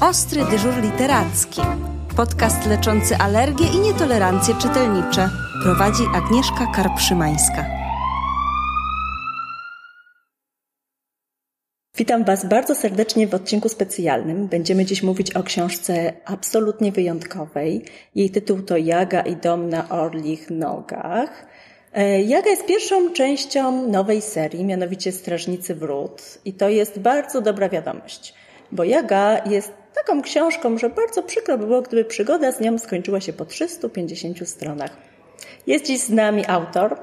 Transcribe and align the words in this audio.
Ostry 0.00 0.44
dyżur 0.44 0.82
literacki. 0.82 1.60
Podcast 2.16 2.66
leczący 2.66 3.16
alergie 3.16 3.66
i 3.66 3.78
nietolerancje 3.78 4.54
czytelnicze. 4.54 5.30
Prowadzi 5.62 6.02
Agnieszka 6.14 6.66
Karpszymańska. 6.74 7.64
Witam 11.96 12.24
Was 12.24 12.46
bardzo 12.46 12.74
serdecznie 12.74 13.28
w 13.28 13.34
odcinku 13.34 13.68
specjalnym. 13.68 14.48
Będziemy 14.48 14.84
dziś 14.84 15.02
mówić 15.02 15.36
o 15.36 15.42
książce 15.42 16.12
absolutnie 16.24 16.92
wyjątkowej. 16.92 17.84
Jej 18.14 18.30
tytuł 18.30 18.62
to 18.62 18.76
Jaga 18.76 19.20
i 19.20 19.36
dom 19.36 19.68
na 19.68 19.88
orlich 19.88 20.50
nogach. 20.50 21.46
E, 21.92 22.22
Jaga 22.22 22.50
jest 22.50 22.66
pierwszą 22.66 23.12
częścią 23.12 23.88
nowej 23.88 24.22
serii, 24.22 24.64
mianowicie 24.64 25.12
Strażnicy 25.12 25.74
Wrót. 25.74 26.38
I 26.44 26.52
to 26.52 26.68
jest 26.68 26.98
bardzo 26.98 27.40
dobra 27.40 27.68
wiadomość, 27.68 28.34
bo 28.72 28.84
Jaga 28.84 29.44
jest 29.44 29.72
taką 30.06 30.22
książką, 30.22 30.78
że 30.78 30.90
bardzo 30.90 31.22
przykro 31.22 31.58
by 31.58 31.66
było, 31.66 31.82
gdyby 31.82 32.04
przygoda 32.04 32.52
z 32.52 32.60
nią 32.60 32.78
skończyła 32.78 33.20
się 33.20 33.32
po 33.32 33.44
350 33.44 34.48
stronach. 34.48 34.96
Jest 35.66 35.86
dziś 35.86 36.00
z 36.00 36.10
nami 36.10 36.46
autor 36.46 36.96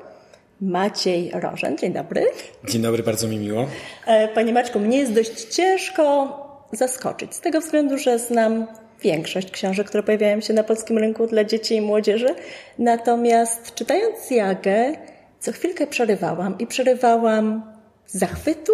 Maciej 0.62 1.32
Rożen. 1.34 1.78
Dzień 1.78 1.94
dobry. 1.94 2.26
Dzień 2.70 2.82
dobry, 2.82 3.04
bardzo 3.04 3.28
mi 3.28 3.38
miło. 3.38 3.68
E, 4.06 4.28
Panie 4.28 4.54
Maćku, 4.54 4.80
mnie 4.80 4.98
jest 4.98 5.14
dość 5.14 5.44
ciężko 5.44 6.28
zaskoczyć, 6.72 7.36
z 7.36 7.42
tego 7.42 7.62
względu, 7.62 7.98
że 7.98 8.20
znam 8.20 8.68
większość 9.02 9.52
książek, 9.52 9.88
które 9.88 10.04
pojawiają 10.04 10.42
się 10.42 10.54
na 10.54 10.64
polskim 10.64 10.98
rynku 10.98 11.28
dla 11.28 11.44
dzieci 11.44 11.76
i 11.76 11.82
młodzieży. 11.82 12.36
Natomiast 12.80 13.76
czytając 13.76 14.32
Jagę, 14.32 14.94
co 15.40 15.52
chwilkę 15.52 15.88
przerywałam 15.88 16.58
i 16.60 16.68
przerywałam 16.68 17.64
z 18.06 18.18
zachwytu 18.18 18.74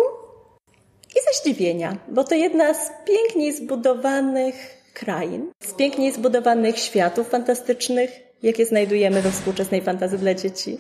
i 1.16 1.20
ze 1.20 1.40
zdziwienia, 1.42 1.98
bo 2.08 2.24
to 2.24 2.36
jedna 2.36 2.74
z 2.74 2.90
piękniej 3.08 3.54
zbudowanych 3.54 4.56
krain, 4.94 5.52
z 5.64 5.74
piękniej 5.74 6.12
zbudowanych 6.12 6.80
światów 6.80 7.30
fantastycznych, 7.30 8.12
jakie 8.44 8.66
znajdujemy 8.66 9.22
we 9.22 9.32
współczesnej 9.32 9.82
fantazji 9.82 10.18
dla 10.18 10.34
dzieci. 10.34 10.78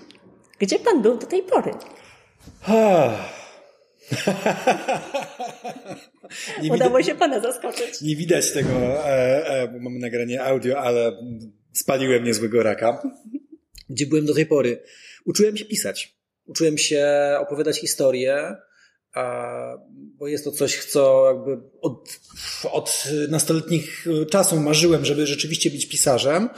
Gdzie 0.60 0.80
pan 0.80 1.02
był 1.02 1.18
do 1.18 1.28
tej 1.28 1.44
pory? 1.44 1.72
Nie 6.62 6.72
Udało 6.73 6.98
widać, 6.98 7.06
się 7.06 7.16
pana 7.16 7.40
zaskoczyć. 7.40 8.02
nie 8.02 8.16
widać 8.16 8.52
tego, 8.52 8.70
e, 9.06 9.48
e, 9.48 9.68
bo 9.68 9.80
mamy 9.80 10.00
nagranie 10.00 10.44
audio, 10.44 10.80
ale 10.80 11.12
spaliłem 11.73 12.23
niezłego 12.23 12.64
raka. 12.64 13.02
Gdzie 13.90 14.08
byłem 14.08 14.26
do 14.26 14.34
tej 14.34 14.45
pory? 14.45 14.84
Uczyłem 15.26 15.58
się 15.58 15.66
pisać. 15.66 16.18
Uczyłem 16.45 16.78
się 16.78 17.08
opowiadać 17.40 17.80
historie, 17.80 18.56
e, 19.16 19.23
bo 20.22 20.27
jest 20.27 20.44
to 20.44 20.52
coś, 20.52 20.86
co 20.86 21.25
jakby 21.27 21.59
od, 21.81 22.19
od 22.72 23.03
nastoletnich 23.30 24.05
czasów 24.30 24.59
marzyłem, 24.59 25.05
żeby 25.05 25.27
rzeczywiście 25.27 25.72
być 25.72 25.86
pisarzem. 25.86 26.50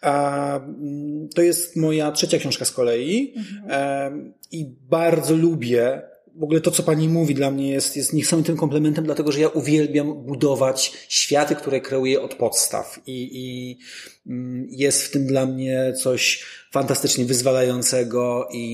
A, 0.00 0.56
mm, 0.56 1.28
To 1.34 1.42
jest 1.42 1.76
moja 1.76 2.12
trzecia 2.12 2.38
książka 2.38 2.64
z 2.64 2.70
kolei 2.70 3.34
E, 3.68 4.12
i 4.52 4.66
bardzo 4.90 5.36
lubię. 5.36 6.02
W 6.36 6.42
ogóle 6.42 6.60
to, 6.60 6.70
co 6.70 6.82
pani 6.82 7.08
mówi, 7.08 7.34
dla 7.34 7.50
mnie 7.50 7.70
jest, 7.70 7.96
jest 7.96 8.12
niesamowitym 8.12 8.56
komplementem, 8.56 9.04
dlatego 9.04 9.32
że 9.32 9.40
ja 9.40 9.48
uwielbiam 9.48 10.24
budować 10.26 10.92
światy, 11.08 11.54
które 11.54 11.80
kreuję 11.80 12.22
od 12.22 12.34
podstaw. 12.34 13.00
I, 13.06 13.30
i 13.32 13.78
mm, 14.26 14.66
jest 14.70 15.02
w 15.02 15.10
tym 15.10 15.26
dla 15.26 15.46
mnie 15.46 15.92
coś 16.02 16.44
fantastycznie 16.72 17.24
wyzwalającego 17.24 18.48
i, 18.52 18.66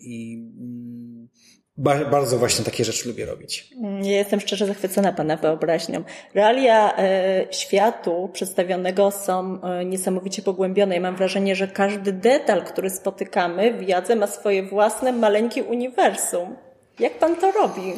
i 0.00 0.34
mm, 0.34 1.15
ba, 1.78 2.04
bardzo 2.04 2.38
właśnie 2.38 2.64
takie 2.64 2.84
rzeczy 2.84 3.08
lubię 3.08 3.26
robić. 3.26 3.70
Ja 4.02 4.12
jestem 4.12 4.40
szczerze 4.40 4.66
zachwycona 4.66 5.12
Pana 5.12 5.36
wyobraźnią. 5.36 6.04
Realia 6.34 6.96
e, 6.98 7.46
światu 7.50 8.30
przedstawionego 8.32 9.10
są 9.10 9.62
e, 9.62 9.84
niesamowicie 9.84 10.42
pogłębione 10.42 10.96
i 10.96 11.00
mam 11.00 11.16
wrażenie, 11.16 11.56
że 11.56 11.68
każdy 11.68 12.12
detal, 12.12 12.64
który 12.64 12.90
spotykamy 12.90 13.74
w 13.74 13.88
Jadze 13.88 14.16
ma 14.16 14.26
swoje 14.26 14.62
własne 14.62 15.12
maleńkie 15.12 15.64
uniwersum. 15.64 16.65
Jak 17.00 17.18
Pan 17.18 17.36
to 17.36 17.52
robi? 17.52 17.92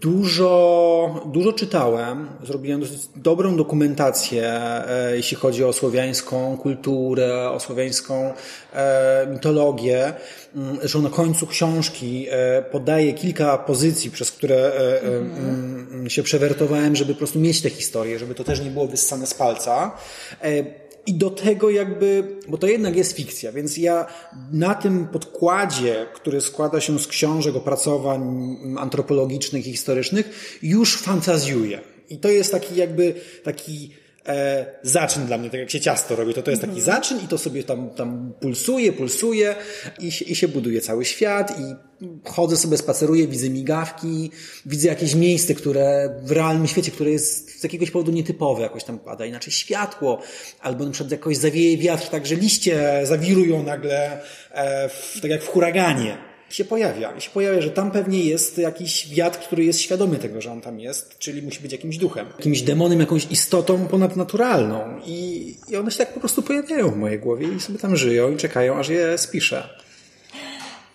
Dużo, 0.00 1.24
dużo 1.26 1.52
czytałem, 1.52 2.28
zrobiłem 2.42 2.80
dosyć 2.80 3.00
dobrą 3.16 3.56
dokumentację, 3.56 4.44
e, 4.52 5.16
jeśli 5.16 5.36
chodzi 5.36 5.64
o 5.64 5.72
słowiańską 5.72 6.56
kulturę, 6.56 7.50
o 7.50 7.60
słowiańską 7.60 8.34
e, 8.72 9.26
mitologię, 9.26 10.12
mm, 10.56 10.78
że 10.82 10.98
na 10.98 11.10
końcu 11.10 11.46
książki 11.46 12.26
e, 12.30 12.62
podaje 12.62 13.12
kilka 13.12 13.58
pozycji, 13.58 14.10
przez 14.10 14.30
które 14.30 14.56
e, 14.56 15.02
mm, 15.08 16.10
się 16.10 16.22
przewertowałem, 16.22 16.96
żeby 16.96 17.12
po 17.14 17.18
prostu 17.18 17.38
mieć 17.38 17.62
te 17.62 17.70
historie, 17.70 18.18
żeby 18.18 18.34
to 18.34 18.44
też 18.44 18.60
nie 18.60 18.70
było 18.70 18.86
wyssane 18.86 19.26
z 19.26 19.34
palca. 19.34 19.96
I 21.06 21.14
do 21.14 21.30
tego 21.30 21.70
jakby, 21.70 22.38
bo 22.48 22.58
to 22.58 22.66
jednak 22.66 22.96
jest 22.96 23.16
fikcja, 23.16 23.52
więc 23.52 23.76
ja 23.76 24.06
na 24.52 24.74
tym 24.74 25.06
podkładzie, 25.06 26.06
który 26.14 26.40
składa 26.40 26.80
się 26.80 26.98
z 26.98 27.06
książek, 27.06 27.56
opracowań 27.56 28.56
antropologicznych 28.78 29.66
i 29.66 29.70
historycznych, 29.70 30.58
już 30.62 30.96
fantazjuję. 30.96 31.80
I 32.10 32.18
to 32.18 32.28
jest 32.28 32.52
taki 32.52 32.76
jakby 32.76 33.14
taki 33.44 33.90
e, 34.28 34.66
zaczyn 34.82 35.26
dla 35.26 35.38
mnie, 35.38 35.50
tak 35.50 35.60
jak 35.60 35.70
się 35.70 35.80
ciasto 35.80 36.16
robi, 36.16 36.34
to 36.34 36.42
to 36.42 36.50
jest 36.50 36.62
taki 36.62 36.80
zaczyn 36.80 37.18
i 37.24 37.28
to 37.28 37.38
sobie 37.38 37.64
tam, 37.64 37.90
tam 37.90 38.32
pulsuje, 38.40 38.92
pulsuje 38.92 39.54
i, 40.00 40.12
się- 40.12 40.24
i 40.24 40.34
się 40.36 40.48
buduje 40.48 40.80
cały 40.80 41.04
świat 41.04 41.60
i 41.60 41.74
chodzę 42.30 42.56
sobie, 42.56 42.76
spaceruję, 42.76 43.28
widzę 43.28 43.50
migawki, 43.50 44.30
widzę 44.66 44.88
jakieś 44.88 45.14
miejsce, 45.14 45.54
które 45.54 46.14
w 46.22 46.30
realnym 46.30 46.66
świecie, 46.66 46.90
które 46.90 47.10
jest 47.10 47.60
z 47.60 47.62
jakiegoś 47.62 47.90
powodu 47.90 48.12
nietypowe, 48.12 48.62
jakoś 48.62 48.84
tam 48.84 48.98
pada 48.98 49.26
inaczej 49.26 49.52
światło, 49.52 50.20
albo 50.60 50.84
na 50.84 50.90
przykład 50.90 51.10
jakoś 51.12 51.36
zawieje 51.36 51.78
wiatr, 51.78 52.08
tak, 52.08 52.26
że 52.26 52.34
liście 52.34 53.00
zawirują 53.04 53.62
nagle, 53.62 54.20
e, 54.52 54.88
w, 54.88 55.18
tak 55.22 55.30
jak 55.30 55.42
w 55.42 55.48
huraganie. 55.48 56.16
Się 56.50 56.64
pojawia. 56.64 57.20
Się 57.20 57.30
pojawia, 57.30 57.60
że 57.60 57.70
tam 57.70 57.90
pewnie 57.90 58.24
jest 58.24 58.58
jakiś 58.58 59.08
wiatr, 59.14 59.38
który 59.38 59.64
jest 59.64 59.80
świadomy 59.80 60.16
tego, 60.16 60.40
że 60.40 60.52
on 60.52 60.60
tam 60.60 60.80
jest, 60.80 61.18
czyli 61.18 61.42
musi 61.42 61.60
być 61.60 61.72
jakimś 61.72 61.98
duchem, 61.98 62.26
jakimś 62.38 62.62
demonem, 62.62 63.00
jakąś 63.00 63.26
istotą 63.30 63.86
ponadnaturalną. 63.88 65.00
I, 65.06 65.54
I 65.68 65.76
one 65.76 65.90
się 65.90 65.98
tak 65.98 66.14
po 66.14 66.20
prostu 66.20 66.42
pojawiają 66.42 66.90
w 66.90 66.96
mojej 66.96 67.18
głowie 67.18 67.48
i 67.56 67.60
sobie 67.60 67.78
tam 67.78 67.96
żyją 67.96 68.32
i 68.32 68.36
czekają, 68.36 68.78
aż 68.78 68.88
je 68.88 69.18
spiszę. 69.18 69.85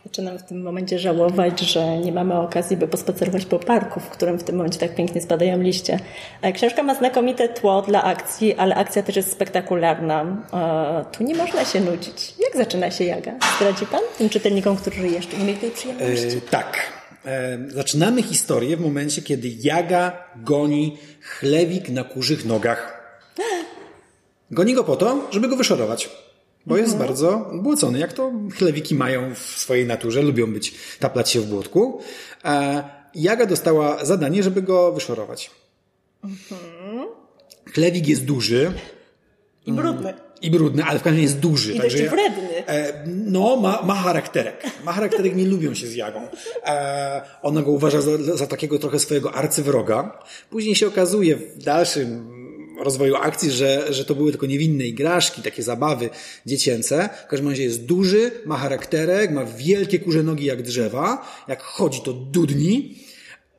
Zaczynam 0.05 0.39
w 0.39 0.43
tym 0.43 0.61
momencie 0.63 0.99
żałować, 0.99 1.59
że 1.59 1.97
nie 1.97 2.11
mamy 2.11 2.33
okazji, 2.39 2.77
by 2.77 2.87
pospacerować 2.87 3.45
po 3.45 3.59
parku, 3.59 3.99
w 3.99 4.09
którym 4.09 4.39
w 4.39 4.43
tym 4.43 4.55
momencie 4.55 4.79
tak 4.79 4.95
pięknie 4.95 5.21
spadają 5.21 5.61
liście. 5.61 5.99
E, 6.41 6.53
Książka 6.53 6.83
ma 6.83 6.95
znakomite 6.95 7.49
tło 7.49 7.81
dla 7.81 8.03
akcji, 8.03 8.55
ale 8.55 8.75
akcja 8.75 9.03
też 9.03 9.15
jest 9.15 9.31
spektakularna. 9.31 10.45
E, 10.53 11.17
Tu 11.17 11.23
nie 11.23 11.35
można 11.35 11.65
się 11.65 11.81
nudzić. 11.81 12.33
Jak 12.39 12.57
zaczyna 12.57 12.91
się 12.91 13.03
jaga? 13.03 13.31
Zdradzi 13.57 13.85
Pan 13.85 14.01
tym 14.17 14.29
czytelnikom, 14.29 14.77
którzy 14.77 15.07
jeszcze 15.07 15.37
nie 15.37 15.45
mieli 15.45 15.59
tej 15.59 15.71
przyjemności? 15.71 16.37
E, 16.37 16.41
tak. 16.41 16.77
E, 17.25 17.57
zaczynamy 17.67 18.23
historię 18.23 18.77
w 18.77 18.81
momencie, 18.81 19.21
kiedy 19.21 19.47
Jaga 19.63 20.23
goni 20.35 20.97
chlewik 21.21 21.89
na 21.89 22.03
kurzych 22.03 22.45
nogach. 22.45 23.01
Goni 24.51 24.73
go 24.73 24.83
po 24.83 24.95
to, 24.95 25.27
żeby 25.31 25.47
go 25.47 25.55
wyszorować. 25.55 26.09
Bo 26.65 26.77
jest 26.77 26.97
bardzo 26.97 27.51
błocony, 27.53 27.99
jak 27.99 28.13
to 28.13 28.31
chlewiki 28.57 28.95
mają 28.95 29.35
w 29.35 29.39
swojej 29.39 29.85
naturze, 29.87 30.21
lubią 30.21 30.53
być, 30.53 30.73
taplać 30.99 31.29
się 31.29 31.39
w 31.41 31.45
błotku. 31.45 32.01
E, 32.45 32.83
Jaga 33.15 33.45
dostała 33.45 34.05
zadanie, 34.05 34.43
żeby 34.43 34.61
go 34.61 34.91
wyszorować. 34.91 35.51
Chlewik 37.73 38.07
jest 38.07 38.25
duży 38.25 38.71
I 39.65 39.71
brudny. 39.73 40.13
i 40.41 40.51
brudny, 40.51 40.83
ale 40.83 40.99
w 40.99 41.03
każdym 41.03 41.13
razie 41.13 41.23
jest 41.23 41.39
duży. 41.39 41.73
I 41.73 41.79
także 41.79 41.97
jeszcze 41.97 42.15
wredny. 42.15 42.67
E, 42.67 43.03
no, 43.07 43.55
ma, 43.55 43.81
ma 43.81 43.95
charakterek. 43.95 44.63
Ma 44.85 44.91
charakterek, 44.93 45.35
nie 45.35 45.45
lubią 45.45 45.73
się 45.73 45.87
z 45.87 45.95
Jagą. 45.95 46.27
E, 46.65 47.21
ona 47.41 47.61
go 47.61 47.71
uważa 47.71 48.01
za, 48.01 48.17
za 48.17 48.47
takiego 48.47 48.79
trochę 48.79 48.99
swojego 48.99 49.33
arcywroga. 49.33 50.19
Później 50.49 50.75
się 50.75 50.87
okazuje 50.87 51.35
w 51.35 51.63
dalszym 51.63 52.40
rozwoju 52.83 53.15
akcji, 53.15 53.51
że, 53.51 53.93
że 53.93 54.05
to 54.05 54.15
były 54.15 54.31
tylko 54.31 54.45
niewinne 54.45 54.85
igraszki, 54.85 55.41
takie 55.41 55.63
zabawy 55.63 56.09
dziecięce. 56.45 57.09
W 57.25 57.27
każdym 57.27 57.49
razie 57.49 57.63
jest 57.63 57.85
duży, 57.85 58.31
ma 58.45 58.57
charakterek, 58.57 59.31
ma 59.31 59.45
wielkie 59.45 59.99
kurze 59.99 60.23
nogi 60.23 60.45
jak 60.45 60.61
drzewa. 60.61 61.27
Jak 61.47 61.61
chodzi, 61.61 62.01
to 62.01 62.13
dudni. 62.13 62.95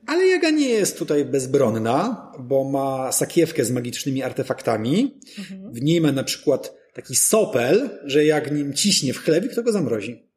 Ale 0.06 0.26
Jaga 0.26 0.50
nie 0.50 0.68
jest 0.68 0.98
tutaj 0.98 1.24
bezbronna, 1.24 2.32
bo 2.38 2.64
ma 2.64 3.12
sakiewkę 3.12 3.64
z 3.64 3.70
magicznymi 3.70 4.22
artefaktami. 4.22 5.20
W 5.72 5.82
niej 5.82 6.00
ma 6.00 6.12
na 6.12 6.24
przykład 6.24 6.74
taki 6.94 7.16
sopel, 7.16 8.00
że 8.04 8.24
jak 8.24 8.52
nim 8.52 8.72
ciśnie 8.72 9.14
w 9.14 9.18
chlewik, 9.18 9.54
to 9.54 9.62
go 9.62 9.72
zamrozi. 9.72 10.28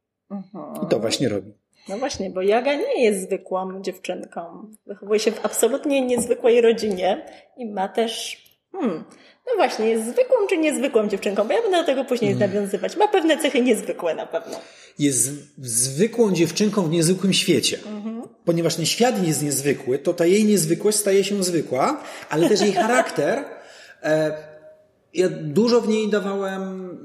I 0.83 0.87
to 0.89 0.99
właśnie 0.99 1.29
robi. 1.29 1.53
No 1.89 1.97
właśnie, 1.97 2.29
bo 2.29 2.41
Jaga 2.41 2.75
nie 2.75 3.03
jest 3.03 3.21
zwykłą 3.21 3.81
dziewczynką. 3.81 4.41
Wychowuje 4.85 5.19
się 5.19 5.31
w 5.31 5.45
absolutnie 5.45 6.05
niezwykłej 6.05 6.61
rodzinie 6.61 7.25
i 7.57 7.65
ma 7.65 7.87
też 7.87 8.44
hmm, 8.79 9.03
No 9.47 9.55
właśnie, 9.55 9.89
jest 9.89 10.03
zwykłą 10.03 10.35
czy 10.49 10.57
niezwykłą 10.57 11.07
dziewczynką? 11.07 11.43
Bo 11.43 11.53
ja 11.53 11.61
będę 11.61 11.77
do 11.77 11.83
tego 11.85 12.05
później 12.05 12.33
hmm. 12.33 12.49
nawiązywać. 12.49 12.95
Ma 12.95 13.07
pewne 13.07 13.37
cechy 13.37 13.61
niezwykłe 13.61 14.15
na 14.15 14.25
pewno. 14.25 14.59
Jest 14.99 15.31
zwykłą 15.61 16.31
dziewczynką 16.31 16.83
w 16.83 16.89
niezwykłym 16.89 17.33
świecie. 17.33 17.77
Mhm. 17.77 18.21
Ponieważ 18.45 18.75
ten 18.75 18.85
świat 18.85 19.27
jest 19.27 19.43
niezwykły, 19.43 19.99
to 19.99 20.13
ta 20.13 20.25
jej 20.25 20.45
niezwykłość 20.45 20.97
staje 20.97 21.23
się 21.23 21.43
zwykła, 21.43 22.03
ale 22.29 22.49
też 22.49 22.61
jej 22.61 22.73
charakter. 22.73 23.45
E, 24.03 24.37
ja 25.13 25.29
dużo 25.29 25.81
w 25.81 25.87
niej 25.87 26.09
dawałem 26.09 26.97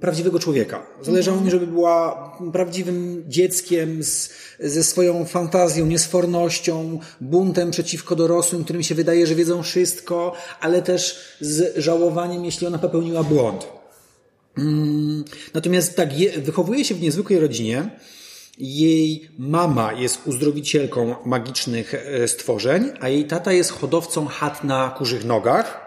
prawdziwego 0.00 0.38
człowieka. 0.38 0.86
Zależało 1.02 1.40
mi, 1.40 1.50
żeby 1.50 1.66
była 1.66 2.32
prawdziwym 2.52 3.24
dzieckiem 3.28 4.02
z, 4.04 4.30
ze 4.60 4.84
swoją 4.84 5.24
fantazją, 5.24 5.86
niesfornością, 5.86 6.98
buntem 7.20 7.70
przeciwko 7.70 8.16
dorosłym, 8.16 8.64
którym 8.64 8.82
się 8.82 8.94
wydaje, 8.94 9.26
że 9.26 9.34
wiedzą 9.34 9.62
wszystko, 9.62 10.32
ale 10.60 10.82
też 10.82 11.18
z 11.40 11.76
żałowaniem, 11.76 12.44
jeśli 12.44 12.66
ona 12.66 12.78
popełniła 12.78 13.22
błąd. 13.22 13.66
Mm, 14.58 15.24
natomiast 15.54 15.96
tak, 15.96 16.08
wychowuje 16.42 16.84
się 16.84 16.94
w 16.94 17.00
niezwykłej 17.00 17.40
rodzinie. 17.40 17.90
Jej 18.58 19.30
mama 19.38 19.92
jest 19.92 20.26
uzdrowicielką 20.26 21.14
magicznych 21.24 21.94
e, 21.94 22.28
stworzeń, 22.28 22.90
a 23.00 23.08
jej 23.08 23.24
tata 23.24 23.52
jest 23.52 23.70
hodowcą 23.70 24.26
chat 24.26 24.64
na 24.64 24.94
kurzych 24.98 25.24
nogach. 25.24 25.85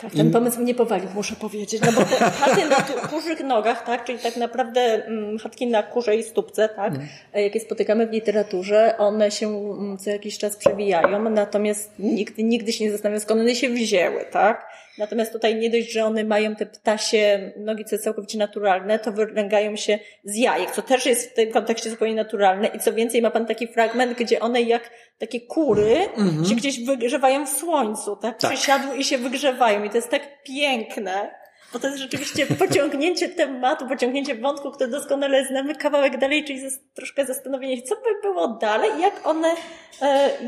Tak, 0.00 0.12
ten 0.12 0.30
pomysł 0.30 0.60
mnie 0.60 0.74
powalił, 0.74 1.08
muszę 1.14 1.36
powiedzieć. 1.36 1.82
No 1.82 1.92
bo 1.92 2.04
chaty 2.44 2.66
na 2.68 2.76
kurzych 3.08 3.40
nogach, 3.40 3.84
tak, 3.84 4.04
czyli 4.04 4.18
tak 4.18 4.36
naprawdę 4.36 4.80
mm, 4.80 5.38
chatki 5.38 5.66
na 5.66 5.82
kurzej 5.82 6.22
stópce, 6.22 6.68
tak, 6.68 6.94
mm. 6.94 7.06
jakie 7.34 7.60
spotykamy 7.60 8.06
w 8.06 8.10
literaturze, 8.10 8.94
one 8.98 9.30
się 9.30 9.48
mm, 9.48 9.98
co 9.98 10.10
jakiś 10.10 10.38
czas 10.38 10.56
przewijają, 10.56 11.30
natomiast 11.30 11.92
nigdy, 11.98 12.42
nigdy 12.42 12.72
się 12.72 12.84
nie 12.84 12.92
zastanawiam, 12.92 13.20
skąd 13.20 13.40
one 13.40 13.54
się 13.54 13.68
wzięły, 13.68 14.24
tak. 14.32 14.68
Natomiast 14.98 15.32
tutaj 15.32 15.54
nie 15.54 15.70
dość, 15.70 15.92
że 15.92 16.04
one 16.04 16.24
mają 16.24 16.56
te 16.56 16.66
ptasie 16.66 17.52
nogi, 17.56 17.84
co 17.84 17.94
jest 17.94 18.04
całkowicie 18.04 18.38
naturalne, 18.38 18.98
to 18.98 19.12
wyręgają 19.12 19.76
się 19.76 19.98
z 20.24 20.36
jajek, 20.36 20.70
co 20.70 20.82
też 20.82 21.06
jest 21.06 21.30
w 21.30 21.34
tym 21.34 21.52
kontekście 21.52 21.90
zupełnie 21.90 22.14
naturalne. 22.14 22.68
I 22.68 22.78
co 22.78 22.92
więcej, 22.92 23.22
ma 23.22 23.30
pan 23.30 23.46
taki 23.46 23.68
fragment, 23.68 24.18
gdzie 24.18 24.40
one 24.40 24.62
jak 24.62 24.90
takie 25.18 25.40
kury 25.40 25.96
mhm. 26.16 26.44
się 26.44 26.54
gdzieś 26.54 26.84
wygrzewają 26.84 27.46
w 27.46 27.48
słońcu, 27.48 28.16
tak? 28.16 28.40
tak? 28.40 28.52
Przesiadły 28.52 28.96
i 28.96 29.04
się 29.04 29.18
wygrzewają. 29.18 29.84
I 29.84 29.90
to 29.90 29.96
jest 29.96 30.10
tak 30.10 30.42
piękne. 30.42 31.30
Bo 31.72 31.78
to 31.78 31.86
jest 31.86 31.98
rzeczywiście 31.98 32.46
pociągnięcie 32.66 33.28
tematu, 33.28 33.88
pociągnięcie 33.88 34.34
wątku, 34.34 34.70
który 34.70 34.90
doskonale 34.90 35.44
znamy 35.44 35.74
kawałek 35.74 36.18
dalej, 36.18 36.44
czyli 36.44 36.60
troszkę 36.94 37.26
zastanowienie 37.26 37.76
się, 37.76 37.82
co 37.82 37.94
by 37.94 38.20
było 38.22 38.48
dalej, 38.48 38.90
jak 39.00 39.26
one, 39.26 39.54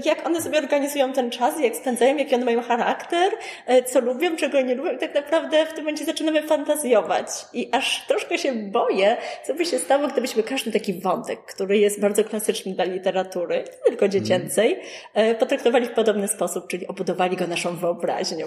jak 0.05 0.27
one 0.27 0.43
sobie 0.43 0.59
organizują 0.59 1.13
ten 1.13 1.31
czas, 1.31 1.61
jak 1.61 1.77
spędzają, 1.77 2.17
jaki 2.17 2.35
one 2.35 2.45
mają 2.45 2.63
charakter, 2.63 3.33
e, 3.67 3.83
co 3.83 4.01
lubią, 4.01 4.37
czego 4.37 4.61
nie 4.61 4.75
lubią. 4.75 4.93
I 4.93 4.99
tak 4.99 5.15
naprawdę 5.15 5.67
w 5.67 5.69
tym 5.69 5.79
momencie 5.79 6.05
zaczynamy 6.05 6.43
fantazjować. 6.43 7.27
I 7.53 7.69
aż 7.73 8.07
troszkę 8.07 8.39
się 8.39 8.53
boję, 8.53 9.17
co 9.47 9.55
by 9.55 9.67
się 9.67 9.79
stało, 9.79 10.09
gdybyśmy 10.09 10.43
każdy 10.43 10.73
taki 10.73 10.95
wątek, 10.95 11.41
który 11.45 11.79
jest 11.79 12.01
bardzo 12.01 12.25
klasyczny 12.25 12.75
dla 12.75 12.85
literatury, 12.85 13.57
nie 13.57 13.91
tylko 13.91 14.09
dziecięcej, 14.09 14.81
e, 15.15 15.35
potraktowali 15.35 15.87
w 15.87 15.93
podobny 15.93 16.29
sposób, 16.29 16.69
czyli 16.69 16.87
obudowali 16.87 17.37
go 17.37 17.47
naszą 17.47 17.77
wyobraźnią. 17.77 18.47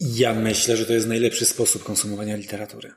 Ja 0.00 0.34
myślę, 0.34 0.76
że 0.76 0.86
to 0.86 0.92
jest 0.92 1.08
najlepszy 1.08 1.44
sposób 1.44 1.84
konsumowania 1.84 2.36
literatury. 2.36 2.92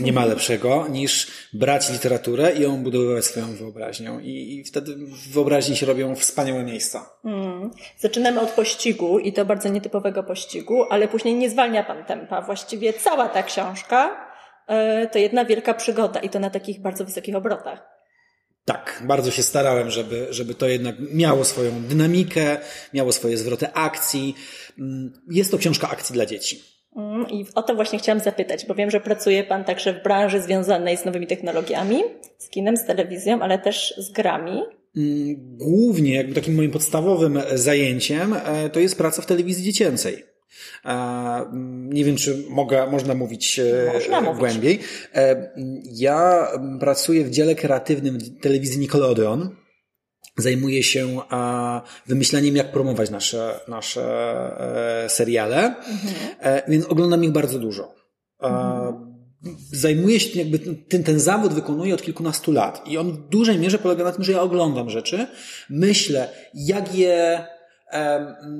Nie 0.00 0.12
ma 0.12 0.24
lepszego 0.24 0.88
niż 0.88 1.30
brać 1.52 1.90
literaturę 1.90 2.52
i 2.52 2.62
ją 2.62 2.82
budować 2.82 3.24
swoją 3.24 3.56
wyobraźnią. 3.56 4.20
I, 4.20 4.54
i 4.54 4.64
wtedy 4.64 4.96
w 4.96 5.32
wyobraźni 5.32 5.76
się 5.76 5.86
robią 5.86 6.14
wspaniałe 6.14 6.64
miejsca. 6.64 7.10
Mm. 7.24 7.70
Zaczynamy 7.98 8.40
od 8.40 8.50
pościgu 8.50 9.18
i 9.18 9.32
to 9.32 9.44
bardzo 9.44 9.68
nietypowego 9.68 10.22
pościgu, 10.22 10.84
ale 10.90 11.08
później 11.08 11.34
nie 11.34 11.50
zwalnia 11.50 11.84
pan 11.84 12.04
tempa. 12.04 12.42
Właściwie 12.42 12.92
cała 12.92 13.28
ta 13.28 13.42
książka 13.42 14.26
yy, 14.68 15.08
to 15.12 15.18
jedna 15.18 15.44
wielka 15.44 15.74
przygoda 15.74 16.20
i 16.20 16.28
to 16.28 16.38
na 16.38 16.50
takich 16.50 16.82
bardzo 16.82 17.04
wysokich 17.04 17.36
obrotach. 17.36 17.96
Tak, 18.64 19.02
bardzo 19.06 19.30
się 19.30 19.42
starałem, 19.42 19.90
żeby, 19.90 20.26
żeby 20.30 20.54
to 20.54 20.68
jednak 20.68 20.94
miało 21.12 21.44
swoją 21.44 21.82
dynamikę, 21.82 22.58
miało 22.94 23.12
swoje 23.12 23.38
zwroty 23.38 23.72
akcji. 23.72 24.34
Mm, 24.78 25.12
jest 25.30 25.50
to 25.50 25.58
książka 25.58 25.90
akcji 25.90 26.12
dla 26.12 26.26
dzieci. 26.26 26.75
Mm, 26.96 27.28
I 27.30 27.46
o 27.54 27.62
to 27.62 27.74
właśnie 27.74 27.98
chciałam 27.98 28.20
zapytać, 28.20 28.66
bo 28.66 28.74
wiem, 28.74 28.90
że 28.90 29.00
pracuje 29.00 29.44
Pan 29.44 29.64
także 29.64 29.92
w 29.92 30.02
branży 30.02 30.42
związanej 30.42 30.96
z 30.96 31.04
nowymi 31.04 31.26
technologiami, 31.26 32.02
z 32.38 32.48
kinem, 32.48 32.76
z 32.76 32.84
telewizją, 32.84 33.42
ale 33.42 33.58
też 33.58 33.94
z 33.98 34.12
grami. 34.12 34.62
Mm, 34.96 35.36
głównie, 35.56 36.14
jakby 36.14 36.34
takim 36.34 36.54
moim 36.54 36.70
podstawowym 36.70 37.40
zajęciem, 37.54 38.34
e, 38.44 38.70
to 38.70 38.80
jest 38.80 38.98
praca 38.98 39.22
w 39.22 39.26
telewizji 39.26 39.64
dziecięcej. 39.64 40.24
E, 40.84 40.88
mm, 40.88 41.92
nie 41.92 42.04
wiem, 42.04 42.16
czy 42.16 42.44
mogę, 42.48 42.90
można 42.90 43.14
mówić 43.14 43.58
e, 43.58 43.92
można 43.94 44.22
głębiej. 44.22 44.74
Mówić. 44.74 46.00
Ja 46.00 46.48
pracuję 46.80 47.24
w 47.24 47.30
dziale 47.30 47.54
kreatywnym 47.54 48.18
telewizji 48.40 48.80
Nickelodeon 48.80 49.56
zajmuje 50.36 50.82
się 50.82 51.20
wymyślaniem, 52.06 52.56
jak 52.56 52.72
promować 52.72 53.10
nasze, 53.10 53.60
nasze 53.68 54.04
e, 55.04 55.08
seriale, 55.08 55.66
mhm. 55.66 56.14
E, 56.40 56.70
więc 56.70 56.86
oglądam 56.86 57.24
ich 57.24 57.30
bardzo 57.30 57.58
dużo. 57.58 57.94
Mhm. 58.40 59.16
Zajmuję 59.72 60.20
się, 60.20 60.38
jakby 60.38 60.58
ten, 60.58 61.04
ten 61.04 61.20
zawód 61.20 61.52
wykonuję 61.52 61.94
od 61.94 62.02
kilkunastu 62.02 62.52
lat 62.52 62.82
i 62.86 62.98
on 62.98 63.12
w 63.12 63.28
dużej 63.28 63.58
mierze 63.58 63.78
polega 63.78 64.04
na 64.04 64.12
tym, 64.12 64.24
że 64.24 64.32
ja 64.32 64.42
oglądam 64.42 64.90
rzeczy, 64.90 65.26
myślę, 65.70 66.28
jak 66.54 66.94
je 66.94 67.46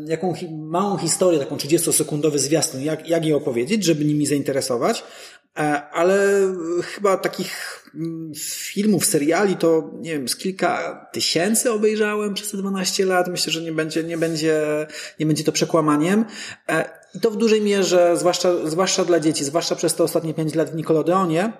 jaką 0.07 0.35
małą 0.51 0.97
historię, 0.97 1.39
taką 1.39 1.57
30-sekundowy 1.57 2.39
zwiastun, 2.39 2.83
jak, 2.83 3.09
jak 3.09 3.25
je 3.25 3.37
opowiedzieć, 3.37 3.85
żeby 3.85 4.05
nimi 4.05 4.27
zainteresować, 4.27 5.01
e, 5.01 5.46
ale 5.93 6.41
chyba 6.83 7.17
takich 7.17 7.85
mm, 7.95 8.33
filmów, 8.37 9.07
seriali 9.07 9.57
to, 9.57 9.91
nie 10.01 10.13
wiem, 10.13 10.29
z 10.29 10.37
kilka 10.37 11.07
tysięcy 11.13 11.73
obejrzałem 11.73 12.35
przez 12.35 12.51
te 12.51 12.57
12 12.57 13.05
lat. 13.05 13.29
Myślę, 13.29 13.53
że 13.53 13.63
nie 13.63 13.73
będzie, 13.73 14.05
nie 14.05 14.19
będzie, 14.19 14.87
nie 15.21 15.27
będzie 15.27 15.45
to 15.45 15.53
przekłamaniem. 15.53 16.25
E, 16.69 16.91
I 17.15 17.21
to 17.21 17.31
w 17.31 17.37
dużej 17.37 17.61
mierze, 17.61 18.17
zwłaszcza, 18.17 18.67
zwłaszcza 18.67 19.05
dla 19.05 19.21
dzieci, 19.21 19.45
zwłaszcza 19.45 19.77
przez 19.77 19.95
te 19.95 20.05
ostatnie 20.05 20.35
5 20.35 20.55
lat 20.55 20.71
w 20.71 20.75
Nickelodeonie, 20.75 21.53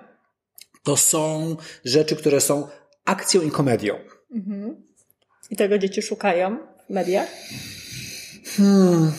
to 0.83 0.97
są 0.97 1.55
rzeczy, 1.85 2.15
które 2.15 2.41
są 2.41 2.67
akcją 3.05 3.41
i 3.41 3.51
komedią. 3.51 3.95
Mhm. 4.31 4.83
I 5.49 5.55
tego 5.55 5.77
dzieci 5.77 6.01
szukają 6.01 6.57
w 6.89 6.93
mediach? 6.93 7.27
Hmm, 8.57 9.11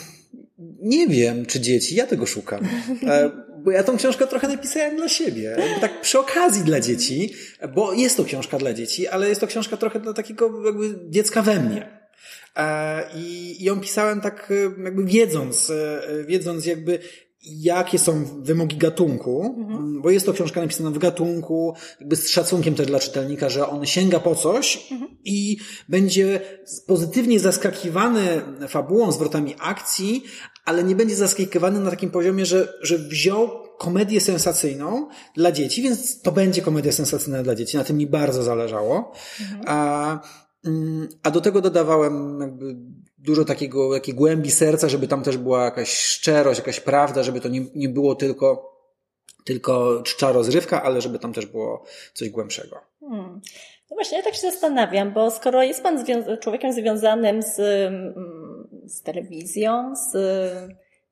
nie 0.81 1.06
wiem, 1.06 1.46
czy 1.46 1.60
dzieci, 1.60 1.94
ja 1.94 2.06
tego 2.06 2.26
szukam. 2.26 2.64
E, 3.06 3.31
bo 3.64 3.70
ja 3.70 3.82
tą 3.82 3.96
książkę 3.96 4.26
trochę 4.26 4.49
napisałem 4.49 4.96
dla 4.96 5.08
siebie. 5.08 5.56
Tak 5.81 6.00
przy 6.00 6.19
okazji 6.19 6.62
dla 6.62 6.81
dzieci, 6.81 7.34
bo 7.75 7.93
jest 7.93 8.16
to 8.16 8.25
książka 8.25 8.58
dla 8.58 8.75
dzieci, 8.75 9.08
ale 9.08 9.28
jest 9.28 9.40
to 9.40 9.46
książka 9.46 9.76
trochę 9.76 10.00
dla 10.00 10.12
takiego 10.12 10.64
jakby 10.64 11.10
dziecka 11.10 11.43
we 11.43 11.60
mnie. 11.60 12.08
E, 12.56 13.05
I 13.16 13.56
ją 13.64 13.81
pisałem 13.81 14.20
tak 14.20 14.52
jakby 14.84 15.05
wiedząc, 15.05 15.70
e, 15.70 16.00
wiedząc 16.26 16.66
jakby 16.66 16.99
jakie 17.44 17.98
są 17.98 18.24
wymogi 18.43 18.77
gatunku, 18.77 19.55
mhm. 19.58 20.03
bo 20.03 20.10
jest 20.10 20.27
to 20.27 20.32
książka 20.32 20.60
napisana 20.60 20.91
w 20.91 20.98
gatunku, 20.98 21.74
jakby 22.01 22.17
z 22.17 22.29
szacunkiem 22.29 22.74
też 22.74 22.86
dla 22.86 22.98
czytelnika, 22.98 23.48
że 23.48 23.69
on 23.69 23.86
sięga 23.86 24.20
po 24.20 24.34
coś 24.34 24.89
mhm. 24.93 25.17
i 25.24 25.56
będzie 25.89 26.41
pozytywnie 26.86 27.41
zaskakiwany 27.41 28.43
fabułą, 28.69 29.13
zwrotami 29.13 29.55
akcji, 29.60 30.24
ale 30.65 30.84
nie 30.84 30.96
będzie 30.96 31.17
zaskakiwany 31.17 31.81
na 31.81 31.91
takim 31.91 32.10
poziomie, 32.10 32.46
że, 32.46 32.72
że 32.82 32.98
wziął 32.98 33.51
komedię 33.79 34.20
sensacyjną 34.20 35.08
dla 35.34 35.53
dzieci, 35.53 35.82
więc 35.82 36.22
to 36.22 36.32
będzie 36.32 36.63
komedia 36.63 36.93
sensacyjna 36.93 37.43
dla 37.43 37.55
dzieci. 37.55 37.77
Na 37.77 37.84
tym 37.84 37.96
mi 37.96 38.06
bardzo 38.06 38.43
zależało. 38.43 39.13
Mhm. 39.41 39.63
A, 39.67 40.20
mm, 40.65 41.08
a 41.22 41.31
do 41.31 41.41
tego 41.41 41.60
dodawałem 41.60 42.39
jakby 42.41 42.77
dużo 43.19 43.44
takiego, 43.44 43.94
takiej 43.94 44.15
głębi 44.15 44.51
serca, 44.51 44.89
żeby 44.89 45.08
tam 45.08 45.22
też 45.22 45.37
była 45.37 45.65
jakaś 45.65 45.96
szczerość, 45.96 46.58
jakaś 46.58 46.81
prawda, 46.81 47.22
żeby 47.22 47.41
to 47.41 47.48
nie, 47.48 47.65
nie 47.75 47.89
było 47.89 48.15
tylko, 48.15 48.77
tylko 49.44 50.03
czcza 50.03 50.32
rozrywka, 50.32 50.82
ale 50.82 51.01
żeby 51.01 51.19
tam 51.19 51.32
też 51.32 51.46
było 51.46 51.84
coś 52.15 52.31
głębszego. 52.31 52.81
Hmm. 53.01 53.41
No 53.91 53.94
właśnie, 53.94 54.19
ja 54.19 54.25
tak 54.25 54.34
się 54.34 54.41
zastanawiam, 54.41 55.13
bo 55.13 55.31
skoro 55.31 55.63
jest 55.63 55.82
Pan 55.82 55.98
zwią 56.05 56.37
człowiekiem 56.37 56.72
związanym 56.72 57.43
z, 57.43 57.58
mm, 57.58 58.15
z 58.87 59.03
telewizją, 59.03 59.94
z 59.96 60.17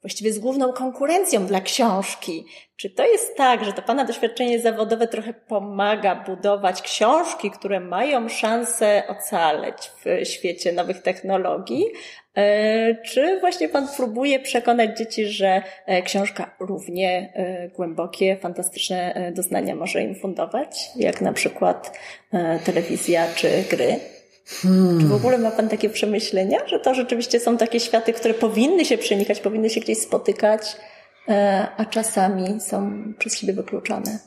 właściwie 0.07 0.33
z 0.33 0.39
główną 0.39 0.73
konkurencją 0.73 1.47
dla 1.47 1.61
książki. 1.61 2.47
Czy 2.77 2.91
to 2.91 3.07
jest 3.07 3.37
tak, 3.37 3.65
że 3.65 3.73
to 3.73 3.83
Pana 3.83 4.05
doświadczenie 4.05 4.61
zawodowe 4.61 5.09
trochę 5.09 5.35
pomaga 5.35 6.15
budować 6.15 6.83
książki, 6.83 7.51
które 7.51 7.81
mają 7.81 8.29
szansę 8.29 9.03
ocaleć 9.09 9.77
w 10.05 10.29
świecie 10.29 10.73
nowych 10.73 11.03
technologii? 11.03 11.85
E, 12.37 12.95
czy 12.95 13.41
właśnie 13.41 13.69
Pan 13.69 13.89
próbuje 13.97 14.41
przekonać 14.41 14.99
dzieci, 14.99 15.27
że 15.27 15.63
e, 15.87 16.03
książka 16.03 16.57
równie 16.61 17.33
e, 17.35 17.69
głębokie, 17.69 18.37
fantastyczne 18.37 19.33
doznania 19.35 19.75
może 19.75 20.03
im 20.03 20.15
fundować, 20.15 20.91
jak 20.97 21.21
na 21.21 21.33
przykład 21.33 21.99
telewizja 22.65 23.27
czy 23.35 23.49
gry? 23.71 24.01
Hmm. 24.47 25.01
Czy 25.01 25.07
w 25.07 25.13
ogóle 25.13 25.39
ma 25.39 25.51
Pan 25.51 25.69
takie 25.69 25.91
przemyślenia, 25.91 26.59
że 26.67 26.79
to 26.81 26.95
rzeczywiście 26.95 27.41
są 27.41 27.57
takie 27.57 27.81
światy, 27.81 28.13
które 28.13 28.35
powinny 28.35 28.85
się 28.85 28.99
przenikać, 28.99 29.41
powinny 29.41 29.71
się 29.71 29.81
gdzieś 29.81 29.99
spotykać? 29.99 30.77
e, 31.29 31.69
a 31.77 31.85
czasami 31.85 32.61
są 32.61 33.03
przez 33.19 33.39
siebie 33.39 33.53
wykluczane? 33.53 34.19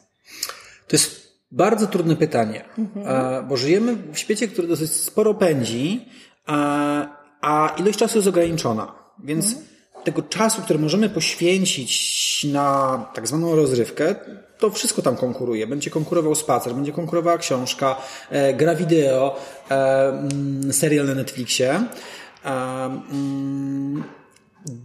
To 0.88 0.96
jest 0.96 1.30
bardzo 1.52 1.88
trudne 1.88 2.16
pytanie, 2.16 2.66
mhm. 2.78 3.48
bo 3.48 3.58
żyjemy 3.58 3.96
w 4.14 4.18
świecie, 4.18 4.48
który 4.48 4.68
dosyć 4.68 4.92
sporo 4.92 5.34
pędzi, 5.34 6.06
a 7.42 7.76
ilość 7.78 8.00
czasu 8.00 8.18
jest 8.18 8.28
ograniczona. 8.28 8.96
Więc 9.24 9.46
mhm. 9.46 9.66
Tego 10.04 10.22
czasu, 10.22 10.62
który 10.62 10.80
możemy 10.80 11.10
poświęcić 11.10 12.44
na 12.52 13.06
tak 13.14 13.28
zwaną 13.28 13.56
rozrywkę, 13.56 14.16
to 14.60 14.70
wszystko 14.70 15.02
tam 15.02 15.16
konkuruje. 15.16 15.68
Będzie 15.68 15.90
konkurował 15.90 16.36
spacer, 16.36 16.74
będzie 16.74 16.92
konkurowała 16.92 17.38
książka, 17.38 17.96
e, 18.30 18.54
gra 18.54 18.76
wideo, 18.76 19.36
e, 19.72 20.10
mm, 20.10 20.74
serial 20.74 21.06
na 21.06 21.16
Netflixie. 21.16 21.84
E, 22.46 22.52
mm, 23.12 24.04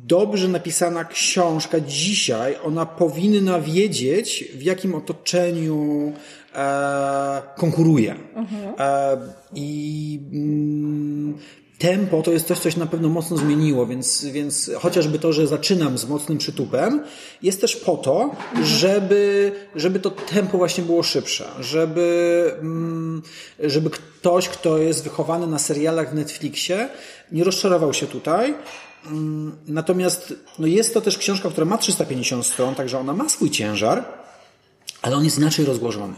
dobrze 0.06 0.48
napisana 0.48 1.04
książka 1.04 1.80
dzisiaj, 1.80 2.56
ona 2.64 2.86
powinna 2.86 3.60
wiedzieć, 3.60 4.44
w 4.54 4.62
jakim 4.62 4.94
otoczeniu 4.94 6.12
e, 6.54 7.42
konkuruje. 7.56 8.14
Mhm. 8.34 8.74
E, 8.78 9.16
I 9.54 10.20
mm, 10.32 11.38
tempo 11.78 12.22
to 12.22 12.32
jest 12.32 12.46
coś, 12.46 12.58
coś 12.58 12.76
na 12.76 12.86
pewno 12.86 13.08
mocno 13.08 13.36
zmieniło, 13.36 13.86
więc, 13.86 14.24
więc 14.24 14.70
chociażby 14.78 15.18
to, 15.18 15.32
że 15.32 15.46
zaczynam 15.46 15.98
z 15.98 16.08
mocnym 16.08 16.38
przytupem, 16.38 17.04
jest 17.42 17.60
też 17.60 17.76
po 17.76 17.96
to, 17.96 18.36
żeby, 18.62 19.52
żeby 19.74 20.00
to 20.00 20.10
tempo 20.10 20.58
właśnie 20.58 20.84
było 20.84 21.02
szybsze, 21.02 21.44
żeby, 21.60 22.54
mm, 22.60 23.22
żeby 23.60 23.90
ktoś, 23.90 24.48
kto 24.48 24.78
jest 24.78 25.04
wychowany 25.04 25.46
na 25.46 25.58
serialach 25.58 26.10
w 26.10 26.14
Netflixie, 26.14 26.88
nie 27.32 27.44
rozczarował 27.44 27.94
się 27.94 28.06
tutaj. 28.06 28.54
Mm, 29.06 29.56
natomiast 29.66 30.34
no 30.58 30.66
jest 30.66 30.94
to 30.94 31.00
też 31.00 31.18
książka, 31.18 31.50
która 31.50 31.64
ma 31.64 31.78
350 31.78 32.46
stron, 32.46 32.74
także 32.74 32.98
ona 32.98 33.12
ma 33.12 33.28
swój 33.28 33.50
ciężar, 33.50 34.04
ale 35.02 35.16
on 35.16 35.24
jest 35.24 35.38
inaczej 35.38 35.64
rozłożony. 35.64 36.14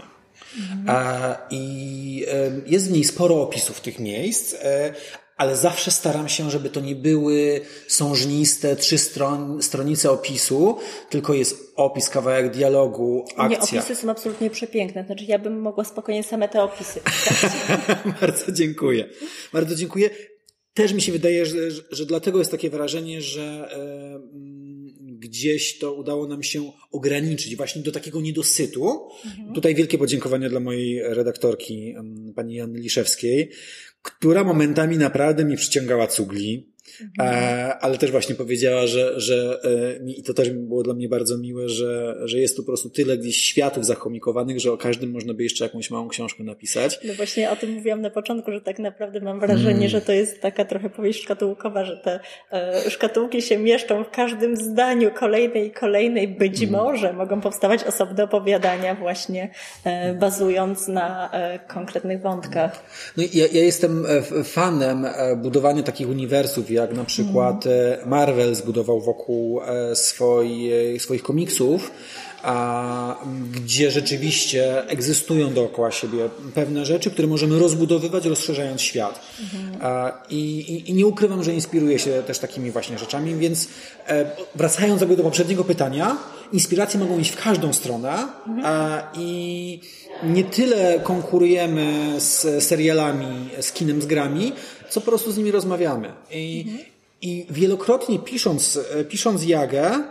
Mhm. 0.59 1.37
I 1.51 2.27
jest 2.67 2.89
w 2.89 2.93
niej 2.93 3.05
sporo 3.05 3.43
opisów 3.43 3.81
tych 3.81 3.99
miejsc, 3.99 4.55
e, 4.55 4.95
ale 5.37 5.57
zawsze 5.57 5.91
staram 5.91 6.29
się, 6.29 6.51
żeby 6.51 6.71
to 6.71 6.81
nie 6.81 6.95
były 6.95 7.61
sążniste 7.89 8.77
trzy 8.77 8.99
stron, 8.99 9.63
stronice 9.63 10.11
opisu, 10.11 10.77
tylko 11.11 11.35
jest 11.35 11.73
opis, 11.77 12.11
kawałek 12.11 12.53
dialogu, 12.53 13.25
akcja. 13.37 13.79
Nie, 13.79 13.81
opisy 13.81 13.95
są 13.95 14.11
absolutnie 14.11 14.51
przepiękne. 14.51 15.05
Znaczy 15.07 15.25
ja 15.25 15.39
bym 15.39 15.61
mogła 15.61 15.85
spokojnie 15.85 16.23
same 16.23 16.49
te 16.49 16.63
opisy. 16.63 17.01
Bardzo 18.21 18.53
dziękuję. 18.53 19.09
Bardzo 19.53 19.75
dziękuję. 19.75 20.11
Też 20.75 20.93
mi 20.93 21.03
się 21.03 21.13
wydaje, 21.13 21.47
że, 21.47 21.59
że 21.91 22.07
dlatego 22.07 22.39
jest 22.39 22.51
takie 22.51 22.71
wrażenie, 22.71 23.23
że 23.23 23.43
e, 23.43 24.21
gdzieś 25.01 25.79
to 25.79 25.95
udało 25.95 26.27
nam 26.27 26.43
się 26.43 26.73
ograniczyć 26.91 27.57
właśnie 27.57 27.83
do 27.83 27.93
takiego 27.93 28.21
niedosytu. 28.21 29.09
Mhm. 29.25 29.55
Tutaj 29.55 29.75
wielkie 29.75 29.99
podziękowania 29.99 30.49
dla 30.49 30.61
mojej 30.61 31.03
redaktorki, 31.03 31.95
pani 32.35 32.55
Janny 32.55 32.79
Liszewskiej, 32.79 33.51
która 34.07 34.45
momentami 34.45 34.99
naprawdę 34.99 35.45
mi 35.45 35.57
przyciągała 35.57 36.07
cugli. 36.07 36.73
E, 37.21 37.79
ale 37.81 37.99
też 37.99 38.11
właśnie 38.11 38.35
powiedziała, 38.35 38.87
że, 38.87 39.21
że 39.21 39.61
e, 40.05 40.11
i 40.11 40.23
to 40.23 40.35
też 40.35 40.51
było 40.51 40.83
dla 40.83 40.95
mnie 40.95 41.09
bardzo 41.09 41.39
miłe, 41.39 41.69
że, 41.69 42.17
że 42.25 42.39
jest 42.39 42.57
tu 42.57 42.63
po 42.63 42.67
prostu 42.67 42.91
tyle 42.91 43.19
gdzieś 43.19 43.37
światów 43.37 43.87
zachomikowanych, 43.87 44.61
że 44.61 44.73
o 44.73 44.77
każdym 44.77 45.11
można 45.11 45.35
by 45.35 45.43
jeszcze 45.43 45.65
jakąś 45.65 45.91
małą 45.91 46.09
książkę 46.09 46.45
napisać. 46.45 47.01
No 47.05 47.15
właśnie 47.15 47.51
o 47.51 47.57
tym 47.57 47.71
mówiłam 47.71 48.01
na 48.01 48.11
początku, 48.11 48.53
że 48.53 48.61
tak 48.61 48.79
naprawdę 48.79 49.21
mam 49.21 49.41
wrażenie, 49.41 49.77
mm. 49.77 49.89
że 49.89 50.01
to 50.01 50.13
jest 50.13 50.41
taka 50.41 50.65
trochę 50.65 50.91
powieść 50.91 51.23
szkatułkowa, 51.23 51.85
że 51.85 51.97
te 51.97 52.21
e, 52.53 52.91
szkatułki 52.91 53.43
się 53.43 53.59
mieszczą 53.59 54.05
w 54.05 54.11
każdym 54.11 54.57
zdaniu 54.57 55.11
kolejnej 55.11 55.67
i 55.67 55.71
kolejnej. 55.71 56.29
Być 56.29 56.63
mm. 56.63 56.73
może 56.73 57.13
mogą 57.13 57.41
powstawać 57.41 57.85
osobne 57.85 58.25
opowiadania 58.25 58.95
właśnie 58.95 59.51
e, 59.85 60.15
bazując 60.15 60.89
na 60.89 61.31
e, 61.33 61.59
konkretnych 61.59 62.23
wątkach. 62.23 62.83
No 63.17 63.23
ja, 63.33 63.47
ja 63.53 63.63
jestem 63.63 64.07
e, 64.07 64.45
fanem 64.45 65.07
budowania 65.37 65.83
takich 65.83 66.09
uniwersów, 66.09 66.71
jak 66.71 66.86
jak 66.87 66.97
na 66.97 67.05
przykład 67.05 67.67
mm. 67.67 68.09
Marvel 68.09 68.55
zbudował 68.55 69.01
wokół 69.01 69.61
e, 69.63 69.97
swoich, 69.97 71.03
swoich 71.03 71.23
komiksów, 71.23 71.91
a, 72.47 73.17
gdzie 73.53 73.91
rzeczywiście 73.91 74.89
egzystują 74.89 75.55
dookoła 75.55 75.91
siebie 75.91 76.29
pewne 76.55 76.87
rzeczy, 76.87 77.11
które 77.11 77.29
możemy 77.29 77.59
rozbudowywać, 77.59 78.27
rozszerzając 78.27 78.81
świat. 78.81 79.21
Mhm. 79.41 79.79
A, 79.83 80.13
i, 80.31 80.83
i, 80.87 80.95
nie 80.95 81.07
ukrywam, 81.07 81.45
że 81.45 81.55
inspiruję 81.55 81.99
się 81.99 82.23
też 82.27 82.39
takimi 82.39 82.71
właśnie 82.71 82.99
rzeczami, 82.99 83.35
więc 83.35 83.69
e, 84.09 84.31
wracając 84.55 85.01
jakby 85.01 85.17
do 85.17 85.23
poprzedniego 85.23 85.65
pytania, 85.65 86.17
inspiracje 86.53 87.01
mogą 87.01 87.19
iść 87.19 87.31
w 87.31 87.37
każdą 87.37 87.73
stronę 87.73 88.29
mhm. 88.47 89.03
i 89.15 89.81
nie 90.23 90.45
tyle 90.45 91.01
konkurujemy 91.01 92.15
z 92.21 92.65
serialami, 92.65 93.49
z 93.61 93.73
kinem, 93.73 94.03
z 94.03 94.07
grami, 94.07 94.53
co 94.91 95.01
po 95.01 95.07
prostu 95.07 95.33
z 95.33 95.39
nimi 95.39 95.51
rozmawiamy. 95.51 96.13
I, 96.31 96.65
mhm. 96.67 96.89
i 97.23 97.47
wielokrotnie 97.51 98.19
pisząc, 98.19 98.79
pisząc 99.09 99.45
Jagę, 99.45 100.05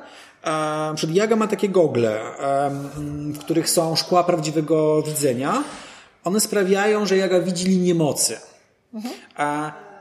przed 0.95 1.15
Jaga 1.15 1.35
ma 1.35 1.47
takie 1.47 1.69
gogle, 1.69 2.21
e, 2.21 2.69
w 3.33 3.39
których 3.39 3.69
są 3.69 3.95
szkła 3.95 4.23
prawdziwego 4.23 5.03
widzenia. 5.03 5.63
One 6.23 6.39
sprawiają, 6.39 7.05
że 7.05 7.17
Jaga 7.17 7.39
widzi 7.39 7.65
linię 7.65 7.95
mocy. 7.95 8.37
Mhm. 8.93 9.13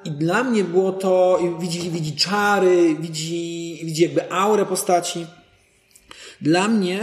I 0.05 0.11
dla 0.11 0.45
mnie 0.45 0.65
było 0.65 0.93
to, 0.93 1.39
widzi, 1.61 1.91
widzi 1.91 2.17
czary, 2.17 2.97
widzi, 3.01 3.81
widzi 3.85 4.03
jakby 4.03 4.33
aurę 4.33 4.67
postaci. 4.67 5.27
Dla 6.41 6.69
mnie 6.69 7.01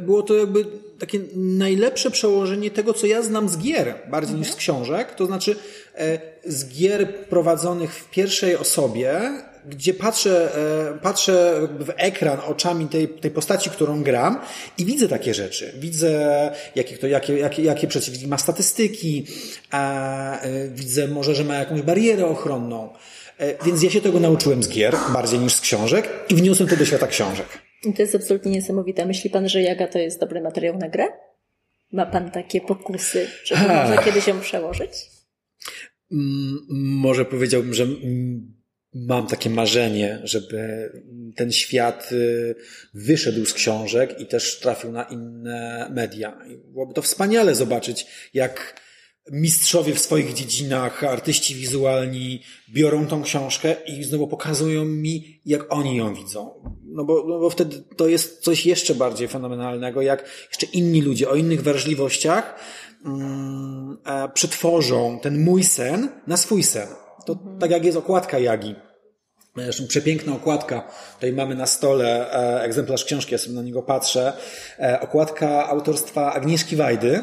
było 0.00 0.22
to 0.22 0.34
jakby 0.34 0.64
takie 0.98 1.20
najlepsze 1.36 2.10
przełożenie 2.10 2.70
tego, 2.70 2.94
co 2.94 3.06
ja 3.06 3.22
znam 3.22 3.48
z 3.48 3.58
gier, 3.58 3.94
bardziej 4.10 4.34
mhm. 4.34 4.38
niż 4.38 4.52
z 4.52 4.56
książek. 4.56 5.14
To 5.14 5.26
znaczy, 5.26 5.56
E, 5.98 6.18
z 6.44 6.68
gier 6.68 7.26
prowadzonych 7.26 7.94
w 7.94 8.10
pierwszej 8.10 8.56
osobie, 8.56 9.20
gdzie 9.66 9.94
patrzę, 9.94 10.56
e, 10.94 10.98
patrzę 10.98 11.68
w 11.78 11.92
ekran 11.96 12.38
oczami 12.46 12.86
tej, 12.86 13.08
tej 13.08 13.30
postaci, 13.30 13.70
którą 13.70 14.02
gram 14.02 14.40
i 14.78 14.84
widzę 14.84 15.08
takie 15.08 15.34
rzeczy. 15.34 15.72
Widzę, 15.78 16.50
jakie, 16.74 16.98
to, 16.98 17.06
jakie, 17.06 17.38
jakie, 17.38 17.62
jakie 17.62 17.86
przeciwnik 17.86 18.26
ma 18.26 18.38
statystyki, 18.38 19.26
a 19.70 20.40
e, 20.40 20.68
widzę 20.68 21.08
może, 21.08 21.34
że 21.34 21.44
ma 21.44 21.54
jakąś 21.54 21.82
barierę 21.82 22.26
ochronną. 22.26 22.88
Więc 23.64 23.82
ja 23.82 23.90
się 23.90 24.00
tego 24.00 24.20
nauczyłem 24.20 24.62
z 24.62 24.68
gier, 24.68 24.96
bardziej 25.12 25.38
niż 25.38 25.52
z 25.52 25.60
książek 25.60 26.08
i 26.28 26.34
wniosłem 26.34 26.68
to 26.68 26.76
do 26.76 26.84
świata 26.84 27.06
książek. 27.06 27.46
I 27.84 27.92
to 27.92 28.02
jest 28.02 28.14
absolutnie 28.14 28.52
niesamowite. 28.52 29.06
Myśli 29.06 29.30
pan, 29.30 29.48
że 29.48 29.62
Jaga 29.62 29.86
to 29.86 29.98
jest 29.98 30.20
dobry 30.20 30.40
materiał 30.40 30.78
na 30.78 30.88
grę? 30.88 31.06
Ma 31.92 32.06
pan 32.06 32.30
takie 32.30 32.60
pokusy, 32.60 33.26
żeby 33.44 33.60
może 33.60 33.98
kiedyś 34.04 34.26
ją 34.26 34.40
przełożyć? 34.40 34.90
Może 36.70 37.24
powiedziałbym, 37.24 37.74
że 37.74 37.86
mam 38.94 39.26
takie 39.26 39.50
marzenie, 39.50 40.20
żeby 40.24 40.90
ten 41.36 41.52
świat 41.52 42.12
y, 42.12 42.54
wyszedł 42.94 43.44
z 43.44 43.52
książek 43.52 44.20
i 44.20 44.26
też 44.26 44.60
trafił 44.60 44.92
na 44.92 45.02
inne 45.02 45.88
media. 45.94 46.38
byłoby 46.72 46.94
to 46.94 47.02
wspaniale 47.02 47.54
zobaczyć, 47.54 48.06
jak 48.34 48.84
mistrzowie 49.32 49.94
w 49.94 49.98
swoich 49.98 50.34
dziedzinach, 50.34 51.04
artyści 51.04 51.54
wizualni 51.54 52.42
biorą 52.68 53.06
tą 53.06 53.22
książkę 53.22 53.76
i 53.86 54.04
znowu 54.04 54.28
pokazują 54.28 54.84
mi, 54.84 55.40
jak 55.46 55.72
oni 55.72 55.96
ją 55.96 56.14
widzą. 56.14 56.50
No 56.84 57.04
bo, 57.04 57.24
no 57.28 57.40
bo 57.40 57.50
wtedy 57.50 57.82
to 57.96 58.08
jest 58.08 58.40
coś 58.40 58.66
jeszcze 58.66 58.94
bardziej 58.94 59.28
fenomenalnego, 59.28 60.02
jak 60.02 60.24
jeszcze 60.48 60.66
inni 60.66 61.02
ludzie 61.02 61.28
o 61.28 61.34
innych 61.34 61.62
wrażliwościach 61.62 62.54
Mm, 63.04 63.98
e, 64.04 64.28
przetworzą 64.28 65.18
ten 65.22 65.44
mój 65.44 65.64
sen 65.64 66.08
na 66.26 66.36
swój 66.36 66.62
sen. 66.62 66.88
To 67.24 67.32
mhm. 67.32 67.58
tak 67.58 67.70
jak 67.70 67.84
jest 67.84 67.98
okładka 67.98 68.38
Jagi. 68.38 68.74
Zresztą 69.56 69.86
przepiękna 69.86 70.32
okładka. 70.32 70.88
Tutaj 71.14 71.32
mamy 71.32 71.54
na 71.54 71.66
stole 71.66 72.32
e, 72.32 72.62
egzemplarz 72.62 73.04
książki, 73.04 73.32
ja 73.32 73.38
sobie 73.38 73.56
na 73.56 73.62
niego 73.62 73.82
patrzę. 73.82 74.32
E, 74.78 75.00
okładka 75.00 75.68
autorstwa 75.68 76.32
Agnieszki 76.32 76.76
Wajdy, 76.76 77.22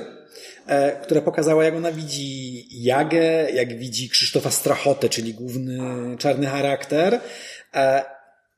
która 1.03 1.21
pokazała, 1.21 1.63
jak 1.63 1.75
ona 1.75 1.91
widzi 1.91 2.65
Jagę, 2.83 3.51
jak 3.51 3.77
widzi 3.79 4.09
Krzysztofa 4.09 4.51
Strachotę, 4.51 5.09
czyli 5.09 5.33
główny 5.33 5.77
czarny 6.17 6.47
charakter. 6.47 7.19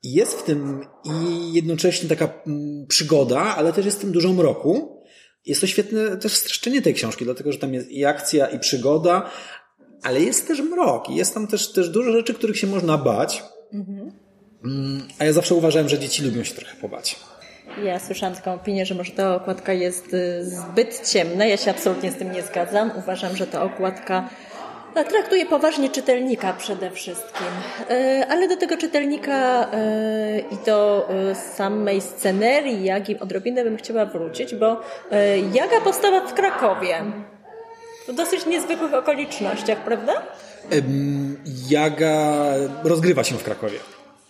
Jest 0.04 0.40
w 0.40 0.44
tym 0.44 0.86
i 1.06 1.54
jednocześnie 1.54 2.10
taka 2.10 2.34
mm, 2.48 2.88
przygoda, 2.88 3.40
ale 3.40 3.74
też 3.74 3.86
jest 3.86 3.98
w 3.98 4.02
tym 4.02 4.12
dużo 4.12 4.34
mroku. 4.34 5.04
Jest 5.46 5.62
to 5.62 5.68
świetne 5.68 6.18
też 6.18 6.34
streszczenie 6.34 6.82
tej 6.82 6.94
książki, 6.94 7.26
dlatego 7.26 7.52
że 7.52 7.58
tam 7.58 7.74
jest 7.74 7.92
i 7.92 8.06
akcja, 8.06 8.48
i 8.48 8.60
przygoda, 8.60 9.32
ale 10.04 10.22
jest 10.22 10.48
też 10.48 10.62
mrok. 10.62 11.10
Jest 11.10 11.34
tam 11.34 11.48
też, 11.48 11.72
też 11.72 11.90
dużo 11.90 12.12
rzeczy, 12.12 12.34
których 12.34 12.58
się 12.58 12.68
można 12.68 12.98
bać. 12.98 13.44
Mhm. 13.74 14.12
A 15.20 15.26
ja 15.26 15.34
zawsze 15.34 15.56
uważałem, 15.56 15.90
że 15.90 16.00
dzieci 16.00 16.24
lubią 16.24 16.44
się 16.44 16.54
trochę 16.54 16.76
pobać. 16.76 17.20
Ja 17.84 18.00
słyszałam 18.00 18.36
taką 18.36 18.54
opinię, 18.54 18.86
że 18.86 18.96
może 18.96 19.12
ta 19.12 19.36
okładka 19.36 19.74
jest 19.74 20.14
y, 20.14 20.46
zbyt 20.46 21.10
ciemna. 21.10 21.46
Ja 21.46 21.58
się 21.58 21.72
absolutnie 21.72 22.12
z 22.12 22.16
tym 22.16 22.32
nie 22.32 22.42
zgadzam. 22.42 22.92
Uważam, 22.98 23.38
że 23.38 23.48
ta 23.48 23.64
okładka 23.64 24.30
Traktuje 24.94 25.46
poważnie 25.46 25.90
czytelnika 25.90 26.54
przede 26.54 26.92
wszystkim, 26.92 27.48
e, 27.90 28.26
ale 28.30 28.48
do 28.48 28.58
tego 28.58 28.78
czytelnika 28.78 29.68
e, 29.72 30.40
i 30.40 30.66
do 30.66 31.10
samej 31.56 32.02
scenerii 32.02 32.84
Jagi 32.84 33.20
odrobinę 33.20 33.64
bym 33.64 33.78
chciała 33.78 34.06
wrócić, 34.06 34.56
bo 34.56 34.82
Jaga 35.54 35.82
powstała 35.84 36.28
w 36.28 36.34
Krakowie. 36.34 37.04
W 38.08 38.14
dosyć 38.14 38.46
niezwykłych 38.46 38.94
okolicznościach, 38.94 39.78
prawda? 39.78 40.14
Jaga 41.70 42.46
rozgrywa 42.84 43.24
się 43.24 43.36
w 43.36 43.44
Krakowie. 43.44 43.80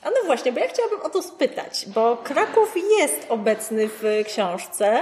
A 0.04 0.10
no 0.10 0.16
właśnie, 0.26 0.52
bo 0.52 0.60
ja 0.60 0.68
chciałabym 0.68 1.02
o 1.02 1.10
to 1.10 1.22
spytać, 1.22 1.86
bo 1.88 2.18
Kraków 2.18 2.76
jest 3.00 3.26
obecny 3.30 3.88
w 3.88 4.24
książce, 4.28 5.00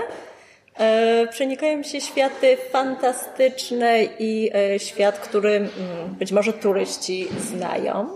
E, 0.80 1.28
przenikają 1.28 1.84
się 1.84 2.02
światy 2.02 2.58
fantastyczne 2.72 4.04
i 4.04 4.52
e, 4.54 4.80
świat, 4.80 5.20
który 5.20 5.50
mm, 5.50 5.70
być 6.20 6.32
może 6.32 6.54
turyści 6.54 7.28
znają. 7.40 8.10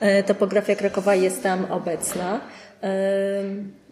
E, 0.00 0.22
topografia 0.22 0.76
Krakowa 0.76 1.14
jest 1.14 1.42
tam 1.42 1.72
obecna. 1.72 2.40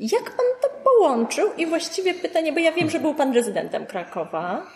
Jak 0.00 0.22
pan 0.22 0.46
to 0.62 0.68
połączył? 0.84 1.50
I 1.56 1.66
właściwie 1.66 2.14
pytanie, 2.14 2.52
bo 2.52 2.58
ja 2.58 2.72
wiem, 2.72 2.90
że 2.90 3.00
był 3.00 3.14
pan 3.14 3.32
rezydentem 3.32 3.86
Krakowa. 3.86 4.66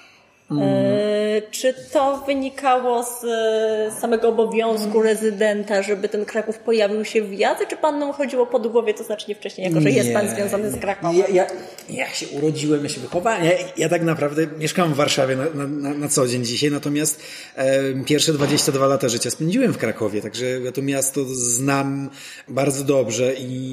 E, 0.51 1.43
czy 1.51 1.75
to 1.93 2.23
wynikało 2.27 3.03
z 3.03 3.25
e, 3.25 4.01
samego 4.01 4.29
obowiązku 4.29 5.03
rezydenta, 5.03 5.83
żeby 5.83 6.09
ten 6.09 6.25
Kraków 6.25 6.59
pojawił 6.59 7.05
się 7.05 7.23
w 7.23 7.33
jadze, 7.33 7.67
czy 7.67 7.77
panu 7.77 8.13
chodziło 8.13 8.47
po 8.47 8.61
głowie, 8.61 8.95
to 8.95 9.05
znacznie 9.05 9.35
wcześniej, 9.35 9.67
jako 9.67 9.81
że 9.81 9.91
nie. 9.91 9.97
jest 9.97 10.13
pan 10.13 10.29
związany 10.29 10.71
z 10.71 10.81
Krakowem? 10.81 11.17
Ja, 11.17 11.29
ja, 11.29 11.47
ja, 11.91 12.09
się 12.09 12.27
urodziłem, 12.29 12.83
ja 12.83 12.89
się 12.89 13.01
wychowałem. 13.01 13.45
Ja, 13.45 13.53
ja 13.77 13.89
tak 13.89 14.03
naprawdę 14.03 14.47
mieszkam 14.59 14.95
w 14.95 14.97
Warszawie 14.97 15.37
na, 15.37 15.67
na, 15.67 15.95
na 15.95 16.09
co 16.09 16.27
dzień 16.27 16.45
dzisiaj, 16.45 16.71
natomiast 16.71 17.21
e, 17.57 18.05
pierwsze 18.05 18.33
22 18.33 18.87
lata 18.87 19.09
życia 19.09 19.31
spędziłem 19.31 19.73
w 19.73 19.79
Krakowie, 19.79 20.23
także 20.23 20.47
ja 20.47 20.73
to 20.73 20.83
miasto 20.83 21.21
znam 21.25 22.11
bardzo 22.49 22.85
dobrze 22.85 23.35
i 23.35 23.73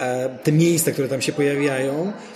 e, 0.00 0.38
te 0.42 0.52
miejsca, 0.52 0.92
które 0.92 1.08
tam 1.08 1.22
się 1.22 1.32
pojawiają, 1.32 1.94
Mm, 2.02 2.33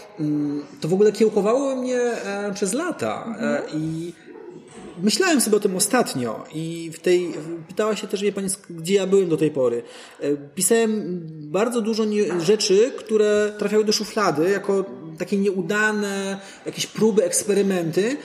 to 0.80 0.88
w 0.88 0.92
ogóle 0.92 1.12
kiełkowało 1.12 1.76
mnie 1.76 2.00
e, 2.00 2.52
przez 2.54 2.72
lata 2.72 3.24
mhm. 3.26 3.62
i 3.74 4.12
myślałem 5.02 5.40
sobie 5.40 5.56
o 5.56 5.60
tym 5.60 5.76
ostatnio 5.76 6.44
i 6.54 6.90
w 6.94 7.00
tej, 7.00 7.34
pytała 7.68 7.96
się 7.96 8.06
też, 8.06 8.22
wie 8.22 8.32
Pani, 8.32 8.48
gdzie 8.70 8.94
ja 8.94 9.06
byłem 9.06 9.28
do 9.28 9.36
tej 9.36 9.50
pory. 9.50 9.82
E, 10.20 10.36
pisałem 10.54 11.20
bardzo 11.42 11.80
dużo 11.80 12.04
rzeczy, 12.40 12.92
które 12.98 13.52
trafiały 13.58 13.84
do 13.84 13.92
szuflady 13.92 14.50
jako 14.50 14.84
takie 15.18 15.38
nieudane, 15.38 16.40
jakieś 16.66 16.86
próby, 16.86 17.24
eksperymenty 17.24 18.16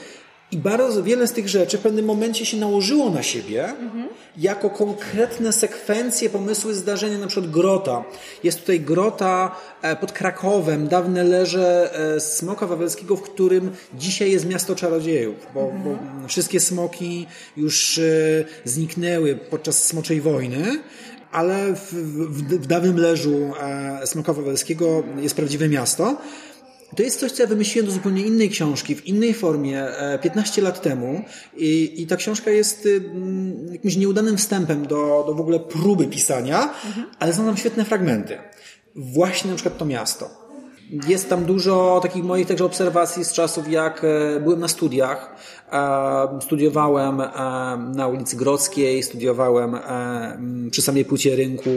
i 0.54 0.58
bardzo 0.58 1.02
wiele 1.02 1.26
z 1.26 1.32
tych 1.32 1.48
rzeczy 1.48 1.78
w 1.78 1.80
pewnym 1.80 2.04
momencie 2.04 2.46
się 2.46 2.56
nałożyło 2.56 3.10
na 3.10 3.22
siebie 3.22 3.64
mhm. 3.68 4.08
jako 4.36 4.70
konkretne 4.70 5.52
sekwencje, 5.52 6.30
pomysły, 6.30 6.74
zdarzenia, 6.74 7.18
na 7.18 7.26
przykład 7.26 7.50
grota. 7.50 8.04
Jest 8.44 8.60
tutaj 8.60 8.80
grota 8.80 9.56
e, 9.82 9.96
pod 9.96 10.12
Krakowem, 10.12 10.88
dawne 10.88 11.24
leże 11.24 11.90
e, 12.16 12.20
Smoka 12.20 12.66
Wawelskiego, 12.66 13.16
w 13.16 13.22
którym 13.22 13.70
dzisiaj 13.94 14.30
jest 14.30 14.46
miasto 14.46 14.76
czarodziejów, 14.76 15.36
bo, 15.54 15.60
mhm. 15.60 15.96
bo 16.22 16.28
wszystkie 16.28 16.60
smoki 16.60 17.26
już 17.56 17.98
e, 17.98 18.02
zniknęły 18.64 19.36
podczas 19.36 19.84
Smoczej 19.84 20.20
Wojny 20.20 20.78
ale 21.32 21.74
w, 21.74 21.92
w, 21.92 22.58
w 22.62 22.66
dawnym 22.66 22.96
leżu 22.96 23.52
Smoka 24.04 24.32
Wawelskiego 24.32 25.02
jest 25.16 25.36
prawdziwe 25.36 25.68
miasto. 25.68 26.16
To 26.96 27.02
jest 27.02 27.20
coś, 27.20 27.32
co 27.32 27.42
ja 27.42 27.48
wymyśliłem 27.48 27.86
do 27.86 27.92
zupełnie 27.92 28.22
innej 28.22 28.50
książki, 28.50 28.94
w 28.94 29.06
innej 29.06 29.34
formie 29.34 29.86
15 30.22 30.60
e, 30.60 30.64
lat 30.64 30.82
temu 30.82 31.24
i, 31.56 32.02
i 32.02 32.06
ta 32.06 32.16
książka 32.16 32.50
jest 32.50 32.86
y, 32.86 33.10
mm, 33.14 33.72
jakimś 33.72 33.96
nieudanym 33.96 34.36
wstępem 34.36 34.86
do, 34.86 35.24
do 35.26 35.34
w 35.34 35.40
ogóle 35.40 35.60
próby 35.60 36.06
pisania, 36.06 36.62
mhm. 36.86 37.06
ale 37.18 37.32
są 37.32 37.46
tam 37.46 37.56
świetne 37.56 37.84
fragmenty. 37.84 38.38
Właśnie 38.94 39.50
na 39.50 39.56
przykład 39.56 39.78
to 39.78 39.84
miasto. 39.84 40.44
Jest 41.08 41.28
tam 41.28 41.44
dużo 41.44 42.00
takich 42.02 42.24
moich 42.24 42.46
także 42.46 42.64
obserwacji 42.64 43.24
z 43.24 43.32
czasów, 43.32 43.70
jak 43.70 44.04
e, 44.04 44.40
byłem 44.40 44.60
na 44.60 44.68
studiach. 44.68 45.36
E, 45.72 46.38
studiowałem 46.42 47.22
na 47.94 48.08
ulicy 48.08 48.36
Grodzkiej, 48.36 49.02
studiowałem 49.02 49.76
przy 50.70 50.82
samej 50.82 51.04
płycie 51.04 51.36
rynku 51.36 51.70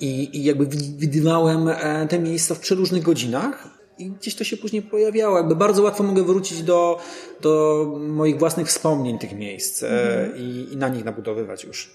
i, 0.00 0.30
i 0.32 0.44
jakby 0.44 0.66
widywałem 0.96 1.70
te 2.08 2.18
miejsca 2.18 2.54
w 2.54 2.60
przeróżnych 2.60 3.02
godzinach 3.02 3.73
i 3.98 4.10
gdzieś 4.10 4.34
to 4.34 4.44
się 4.44 4.56
później 4.56 4.82
pojawiało. 4.82 5.36
Jakby 5.36 5.56
bardzo 5.56 5.82
łatwo 5.82 6.02
mogę 6.02 6.22
wrócić 6.22 6.62
do, 6.62 6.98
do 7.40 7.84
moich 8.00 8.38
własnych 8.38 8.66
wspomnień 8.66 9.18
tych 9.18 9.32
miejsc 9.32 9.82
mhm. 9.82 10.36
i, 10.36 10.68
i 10.72 10.76
na 10.76 10.88
nich 10.88 11.04
nabudowywać 11.04 11.64
już. 11.64 11.90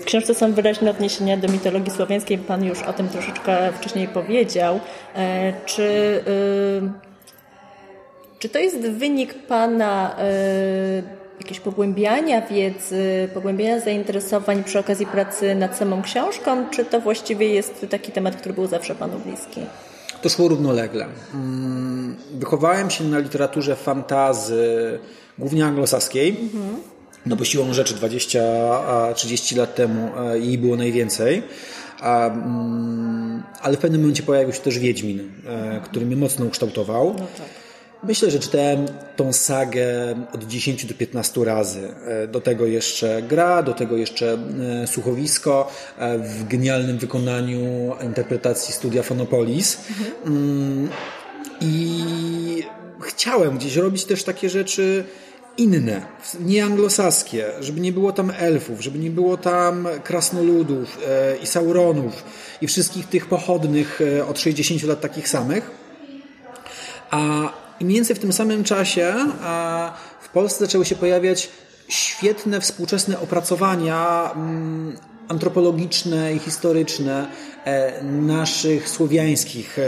W 0.00 0.04
książce 0.04 0.34
są 0.34 0.52
wyraźne 0.52 0.90
odniesienia 0.90 1.36
do 1.36 1.48
mitologii 1.48 1.92
słowiańskiej. 1.92 2.38
Pan 2.38 2.64
już 2.64 2.82
o 2.82 2.92
tym 2.92 3.08
troszeczkę 3.08 3.72
wcześniej 3.72 4.08
powiedział. 4.08 4.80
E, 5.14 5.52
czy, 5.66 5.82
y, 5.82 6.90
czy 8.38 8.48
to 8.48 8.58
jest 8.58 8.80
wynik 8.80 9.34
Pana 9.34 10.16
jakiegoś 11.38 11.60
pogłębiania 11.60 12.42
wiedzy, 12.42 13.28
pogłębiania 13.34 13.80
zainteresowań 13.80 14.64
przy 14.64 14.78
okazji 14.78 15.06
pracy 15.06 15.54
nad 15.54 15.76
samą 15.76 16.02
książką, 16.02 16.70
czy 16.70 16.84
to 16.84 17.00
właściwie 17.00 17.48
jest 17.48 17.86
taki 17.90 18.12
temat, 18.12 18.36
który 18.36 18.54
był 18.54 18.66
zawsze 18.66 18.94
Panu 18.94 19.18
bliski? 19.18 19.60
To 20.24 20.28
szło 20.28 20.48
równolegle. 20.48 21.06
Mm, 21.34 22.16
wychowałem 22.34 22.90
się 22.90 23.04
na 23.04 23.18
literaturze 23.18 23.76
fantazy, 23.76 24.98
głównie 25.38 25.66
anglosaskiej, 25.66 26.36
no 27.26 27.36
bo 27.36 27.44
siłą 27.44 27.72
rzeczy 27.72 27.94
20-30 27.94 29.56
lat 29.56 29.74
temu 29.74 30.10
e, 30.18 30.38
jej 30.38 30.58
było 30.58 30.76
najwięcej. 30.76 31.42
Mm, 32.02 33.42
ale 33.62 33.76
w 33.76 33.80
pewnym 33.80 34.00
momencie 34.00 34.22
pojawił 34.22 34.52
się 34.52 34.60
też 34.60 34.78
Wiedźmin, 34.78 35.32
e, 35.46 35.80
który 35.84 36.06
mnie 36.06 36.16
mocno 36.16 36.44
ukształtował. 36.44 37.14
No 37.18 37.26
tak. 37.38 37.63
Myślę, 38.06 38.30
że 38.30 38.38
czytałem 38.38 38.86
tą 39.16 39.32
sagę 39.32 39.86
od 40.32 40.44
10 40.44 40.86
do 40.86 40.94
15 40.94 41.44
razy. 41.44 41.88
E, 42.06 42.26
do 42.28 42.40
tego 42.40 42.66
jeszcze 42.66 43.22
gra, 43.22 43.62
do 43.62 43.72
tego 43.72 43.96
jeszcze 43.96 44.38
e, 44.82 44.86
słuchowisko 44.86 45.72
e, 45.98 46.18
w 46.18 46.48
genialnym 46.48 46.98
wykonaniu 46.98 47.92
interpretacji 48.02 48.74
studia 48.74 49.02
Fonopolis. 49.02 49.78
Mhm. 50.26 50.88
I 51.60 52.02
chciałem 53.00 53.58
gdzieś 53.58 53.76
robić 53.76 54.04
też 54.04 54.24
takie 54.24 54.50
rzeczy 54.50 55.04
inne, 55.56 56.02
nie 56.40 56.64
anglosaskie, 56.64 57.46
żeby 57.60 57.80
nie 57.80 57.92
było 57.92 58.12
tam 58.12 58.32
elfów, 58.38 58.80
żeby 58.80 58.98
nie 58.98 59.10
było 59.10 59.36
tam 59.36 59.88
krasnoludów 60.04 60.98
i 61.42 61.46
sauronów 61.46 62.24
i 62.60 62.66
wszystkich 62.66 63.08
tych 63.08 63.26
pochodnych 63.26 64.00
od 64.28 64.38
60 64.40 64.82
lat 64.82 65.00
takich 65.00 65.28
samych. 65.28 65.70
A 67.10 67.52
i 67.80 67.84
mniej 67.84 67.94
więcej 67.94 68.16
w 68.16 68.18
tym 68.18 68.32
samym 68.32 68.64
czasie 68.64 69.14
w 70.20 70.28
Polsce 70.28 70.64
zaczęły 70.64 70.84
się 70.84 70.94
pojawiać 70.94 71.48
świetne 71.88 72.60
współczesne 72.60 73.20
opracowania 73.20 74.30
mm, 74.36 74.96
antropologiczne 75.28 76.34
i 76.34 76.38
historyczne 76.38 77.26
e, 77.64 78.02
naszych 78.04 78.88
słowiańskich 78.88 79.78
e, 79.78 79.82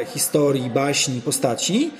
e, 0.00 0.04
historii, 0.04 0.70
baśni, 0.70 1.20
postaci, 1.20 1.90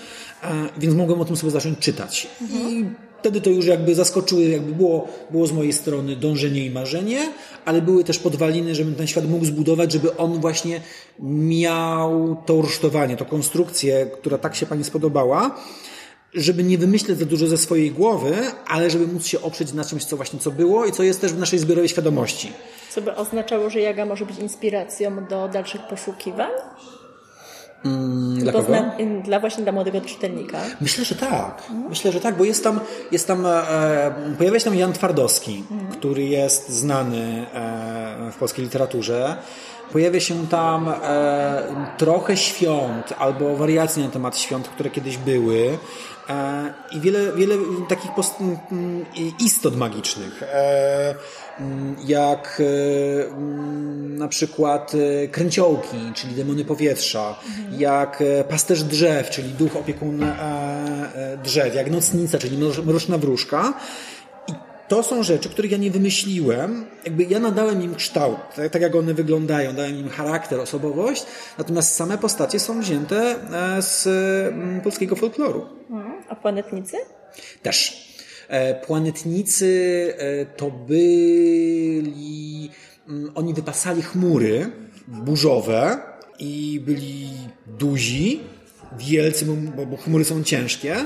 więc 0.79 0.95
mogłem 0.95 1.21
o 1.21 1.25
tym 1.25 1.37
sobie 1.37 1.51
zacząć 1.51 1.79
czytać. 1.79 2.29
Mhm. 2.41 2.95
Wtedy 3.19 3.41
to 3.41 3.51
już 3.51 3.67
jakby 3.67 3.95
zaskoczyły, 3.95 4.43
jakby 4.43 4.73
było, 4.73 5.09
było 5.31 5.47
z 5.47 5.53
mojej 5.53 5.73
strony 5.73 6.17
dążenie 6.17 6.65
i 6.65 6.71
marzenie, 6.71 7.33
ale 7.65 7.83
były 7.83 8.05
też 8.05 8.19
podwaliny, 8.19 8.75
żebym 8.75 8.95
ten 8.95 9.07
świat 9.07 9.29
mógł 9.29 9.45
zbudować, 9.45 9.93
żeby 9.93 10.17
on 10.17 10.41
właśnie 10.41 10.81
miał 11.21 12.37
to 12.47 12.55
rusztowanie, 12.55 13.17
to 13.17 13.25
konstrukcję, 13.25 14.07
która 14.21 14.39
tak 14.39 14.55
się 14.55 14.67
Pani 14.67 14.85
spodobała, 14.85 15.61
żeby 16.35 16.65
nie 16.65 16.79
wymyśleć 16.79 17.19
za 17.19 17.25
dużo 17.25 17.47
ze 17.47 17.57
swojej 17.57 17.91
głowy, 17.91 18.37
ale 18.67 18.91
żeby 18.91 19.07
móc 19.07 19.27
się 19.27 19.41
oprzeć 19.41 19.73
na 19.73 19.85
czymś, 19.85 20.05
co 20.05 20.17
właśnie 20.17 20.39
co 20.39 20.51
było 20.51 20.87
i 20.87 20.93
co 20.93 21.03
jest 21.03 21.21
też 21.21 21.33
w 21.33 21.39
naszej 21.39 21.59
zbiorowej 21.59 21.89
świadomości. 21.89 22.53
Co 22.91 23.03
by 23.03 23.17
oznaczało, 23.17 23.71
że 23.71 23.81
Jaga 23.81 24.07
może 24.07 24.27
być 24.27 24.39
inspiracją 24.39 25.27
do 25.27 25.49
dalszych 25.49 25.81
poszukiwań? 25.91 26.51
Mm, 27.85 28.39
dla 28.39 28.53
kogo? 28.53 28.75
dla 29.25 29.41
właśnie 29.41 29.63
dla 29.63 29.73
młodego 29.73 30.01
czytelnika. 30.01 30.59
Myślę, 30.81 31.05
że 31.05 31.15
tak. 31.15 31.63
Myślę, 31.89 32.13
że 32.13 32.21
tak, 32.21 32.37
bo 32.37 32.45
jest 32.45 32.65
tam, 32.65 32.81
jest 33.13 33.27
tam 33.27 33.47
e, 33.47 34.35
pojawia 34.39 34.59
się 34.59 34.65
tam 34.65 34.75
Jan 34.75 34.93
Twardowski, 34.93 35.65
mhm. 35.71 35.93
który 35.93 36.23
jest 36.23 36.69
znany 36.69 37.47
e, 37.55 38.31
w 38.33 38.37
polskiej 38.37 38.65
literaturze. 38.65 39.37
Pojawia 39.93 40.21
się 40.21 40.47
tam 40.47 40.89
e, 40.89 41.87
trochę 41.99 42.37
świąt 42.37 43.15
albo 43.19 43.57
wariacji 43.57 44.05
na 44.05 44.11
temat 44.11 44.39
świąt, 44.39 44.69
które 44.69 44.91
kiedyś 44.91 45.17
były. 45.17 45.79
E, 46.29 46.75
I 46.93 47.01
wiele, 47.01 47.33
wiele 47.33 47.55
takich 47.89 48.15
post, 48.15 48.35
istot 49.41 49.77
magicznych. 49.77 50.43
E, 50.43 51.15
jak 52.07 52.63
e, 52.65 53.35
na 54.09 54.29
przykład 54.29 54.93
kręciołki, 55.33 56.13
czyli 56.15 56.35
demony 56.35 56.65
powietrza, 56.65 57.37
mhm. 57.47 57.81
jak 57.81 58.23
pasterz 58.49 58.83
drzew, 58.83 59.31
czyli 59.31 59.49
duch 59.49 59.77
opiekun 59.77 60.27
drzew, 61.45 61.75
jak 61.75 61.91
nocnica, 61.91 62.39
czyli 62.39 62.59
mroczna 62.85 63.19
wróżka. 63.19 63.75
To 64.89 65.03
są 65.03 65.23
rzeczy, 65.23 65.49
których 65.49 65.71
ja 65.71 65.79
nie 65.79 65.91
wymyśliłem. 65.91 66.87
Jakby 67.05 67.25
ja 67.25 67.39
nadałem 67.39 67.83
im 67.83 67.95
kształt, 67.95 68.37
tak, 68.57 68.73
tak 68.73 68.83
jak 68.83 68.95
one 68.95 69.15
wyglądają, 69.15 69.75
dałem 69.75 69.97
im 69.97 70.09
charakter, 70.09 70.61
osobowość, 70.61 71.27
natomiast 71.59 71.95
same 71.95 72.19
postacie 72.19 72.61
są 72.61 72.81
wzięte 72.81 73.37
e, 73.77 73.83
z 73.83 74.07
mm, 74.53 74.81
polskiego 74.81 75.17
folkloru. 75.17 75.67
Mhm. 75.91 76.13
A 76.29 76.37
planetnicy? 76.37 76.97
Też. 77.63 78.09
E, 78.49 78.75
planetnicy 78.75 80.15
e, 80.19 80.47
to 80.47 80.71
byli, 80.71 82.71
mm, 83.09 83.33
oni 83.35 83.55
wypasali 83.55 84.03
chmury 84.03 84.71
burzowe 85.09 85.99
i 86.39 86.83
byli 86.87 87.29
duzi, 87.67 88.41
wielcy, 88.99 89.47
bo, 89.77 89.87
bo 89.87 89.97
chmury 89.97 90.25
są 90.25 90.43
ciężkie. 90.45 90.97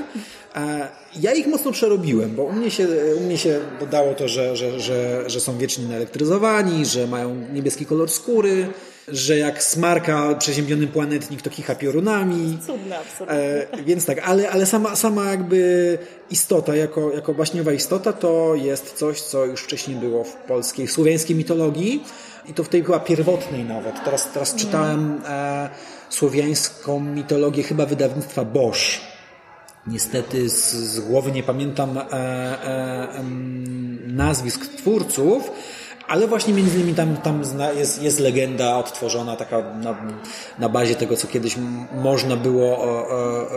Ja 1.19 1.33
ich 1.33 1.47
mocno 1.47 1.71
przerobiłem, 1.71 2.35
bo 2.35 2.43
u 2.43 2.53
mnie 2.53 2.71
się, 2.71 2.87
u 3.17 3.19
mnie 3.19 3.37
się 3.37 3.59
dodało 3.79 4.13
to, 4.13 4.27
że, 4.27 4.55
że, 4.55 4.79
że, 4.79 5.29
że 5.29 5.39
są 5.39 5.57
wiecznie 5.57 5.87
naelektryzowani, 5.87 6.85
że 6.85 7.07
mają 7.07 7.35
niebieski 7.53 7.85
kolor 7.85 8.11
skóry, 8.11 8.67
że 9.07 9.37
jak 9.37 9.63
smarka 9.63 10.35
przeziębiony 10.35 10.87
planetnik, 10.87 11.41
to 11.41 11.49
kicha 11.49 11.75
piorunami. 11.75 12.57
Cudne, 12.67 12.99
absolutnie. 12.99 13.37
E, 13.37 13.83
więc 13.85 14.05
tak, 14.05 14.19
ale, 14.29 14.49
ale 14.49 14.65
sama, 14.65 14.95
sama 14.95 15.31
jakby 15.31 15.97
istota, 16.29 16.75
jako, 16.75 17.11
jako 17.11 17.33
baśniowa 17.33 17.73
istota, 17.73 18.13
to 18.13 18.55
jest 18.55 18.93
coś, 18.93 19.21
co 19.21 19.45
już 19.45 19.61
wcześniej 19.61 19.97
było 19.97 20.23
w 20.23 20.33
polskiej, 20.33 20.87
w 20.87 20.91
słowiańskiej 20.91 21.35
mitologii 21.35 22.03
i 22.45 22.53
to 22.53 22.63
w 22.63 22.69
tej 22.69 22.83
chyba 22.83 22.99
pierwotnej 22.99 23.63
nawet. 23.63 24.03
Teraz, 24.05 24.31
teraz 24.33 24.55
czytałem 24.55 25.21
e, 25.27 25.69
słowiańską 26.09 26.99
mitologię 26.99 27.63
chyba 27.63 27.85
wydawnictwa 27.85 28.45
Bosch. 28.45 29.01
Niestety 29.87 30.49
z, 30.49 30.71
z 30.73 30.99
głowy 30.99 31.31
nie 31.31 31.43
pamiętam 31.43 31.97
e, 31.97 32.03
e, 32.11 33.23
nazwisk 34.07 34.67
twórców, 34.67 35.51
ale 36.07 36.27
właśnie 36.27 36.53
między 36.53 36.77
innymi 36.77 36.95
tam, 36.95 37.17
tam 37.17 37.41
jest, 37.75 38.01
jest 38.01 38.19
legenda 38.19 38.77
odtworzona 38.77 39.35
taka 39.35 39.61
na, 39.61 39.95
na 40.59 40.69
bazie 40.69 40.95
tego, 40.95 41.17
co 41.17 41.27
kiedyś 41.27 41.57
można 41.93 42.35
było 42.35 42.77
o, 42.77 42.83
o, 42.83 43.09
o, 43.09 43.49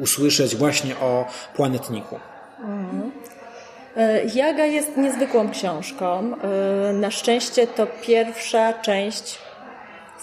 usłyszeć 0.00 0.56
właśnie 0.56 0.96
o 0.96 1.26
planetniku. 1.56 2.18
Mhm. 2.60 3.10
Jaga 4.34 4.66
jest 4.66 4.96
niezwykłą 4.96 5.50
książką. 5.50 6.34
E, 6.34 6.92
na 6.92 7.10
szczęście 7.10 7.66
to 7.66 7.86
pierwsza 8.02 8.72
część 8.72 9.38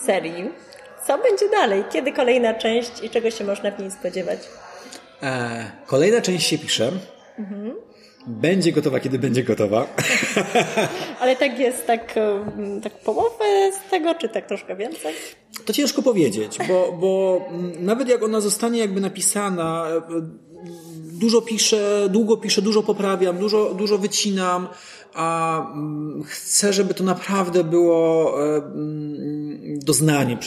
serii. 0.05 0.49
Co 1.07 1.17
będzie 1.17 1.49
dalej? 1.49 1.83
Kiedy 1.91 2.11
kolejna 2.11 2.53
część 2.53 3.03
i 3.03 3.09
czego 3.09 3.31
się 3.31 3.43
można 3.43 3.71
w 3.71 3.79
niej 3.79 3.91
spodziewać? 3.91 4.39
E, 5.23 5.71
kolejna 5.85 6.21
część 6.21 6.47
się 6.47 6.57
pisze. 6.57 6.91
Mhm. 7.39 7.75
Będzie 8.27 8.71
gotowa, 8.71 8.99
kiedy 8.99 9.19
będzie 9.19 9.43
gotowa. 9.43 9.87
Ale 11.21 11.35
tak 11.35 11.59
jest, 11.59 11.87
tak, 11.87 12.15
tak 12.83 12.93
połowę 12.93 13.45
z 13.71 13.89
tego, 13.89 14.15
czy 14.15 14.29
tak 14.29 14.47
troszkę 14.47 14.75
więcej? 14.75 15.13
To 15.65 15.73
ciężko 15.73 16.01
powiedzieć, 16.01 16.57
bo, 16.67 16.91
bo 16.91 17.41
nawet 17.79 18.09
jak 18.09 18.23
ona 18.23 18.41
zostanie 18.41 18.79
jakby 18.79 19.01
napisana, 19.01 19.87
e, 19.89 20.01
dużo 21.21 21.41
piszę, 21.41 22.07
długo 22.09 22.37
piszę, 22.37 22.61
dużo 22.61 22.83
poprawiam, 22.83 23.37
dużo, 23.37 23.73
dużo 23.73 23.97
wycinam, 23.97 24.67
a 25.13 25.65
chcę, 26.25 26.73
żeby 26.73 26.93
to 26.93 27.03
naprawdę 27.03 27.63
było 27.63 28.35
e, 28.43 28.61
doznanie, 29.77 30.37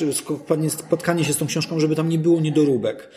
spotkanie 0.69 1.25
się 1.25 1.33
z 1.33 1.37
tą 1.37 1.47
książką, 1.47 1.81
żeby 1.81 1.97
tam 1.97 2.09
nie 2.09 2.19
było 2.19 2.41
niedoróbek. 2.41 3.09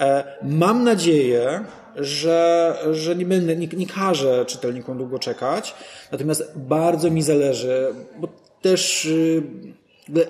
E, 0.00 0.24
mam 0.42 0.84
nadzieję, 0.84 1.64
że, 1.96 2.76
że 2.92 3.16
nie, 3.16 3.26
będę, 3.26 3.56
nie, 3.56 3.66
nie 3.66 3.86
każę 3.86 4.44
czytelnikom 4.44 4.98
długo 4.98 5.18
czekać, 5.18 5.74
natomiast 6.12 6.52
bardzo 6.56 7.10
mi 7.10 7.22
zależy, 7.22 7.86
bo 8.20 8.28
też 8.62 9.04
y, 9.04 9.42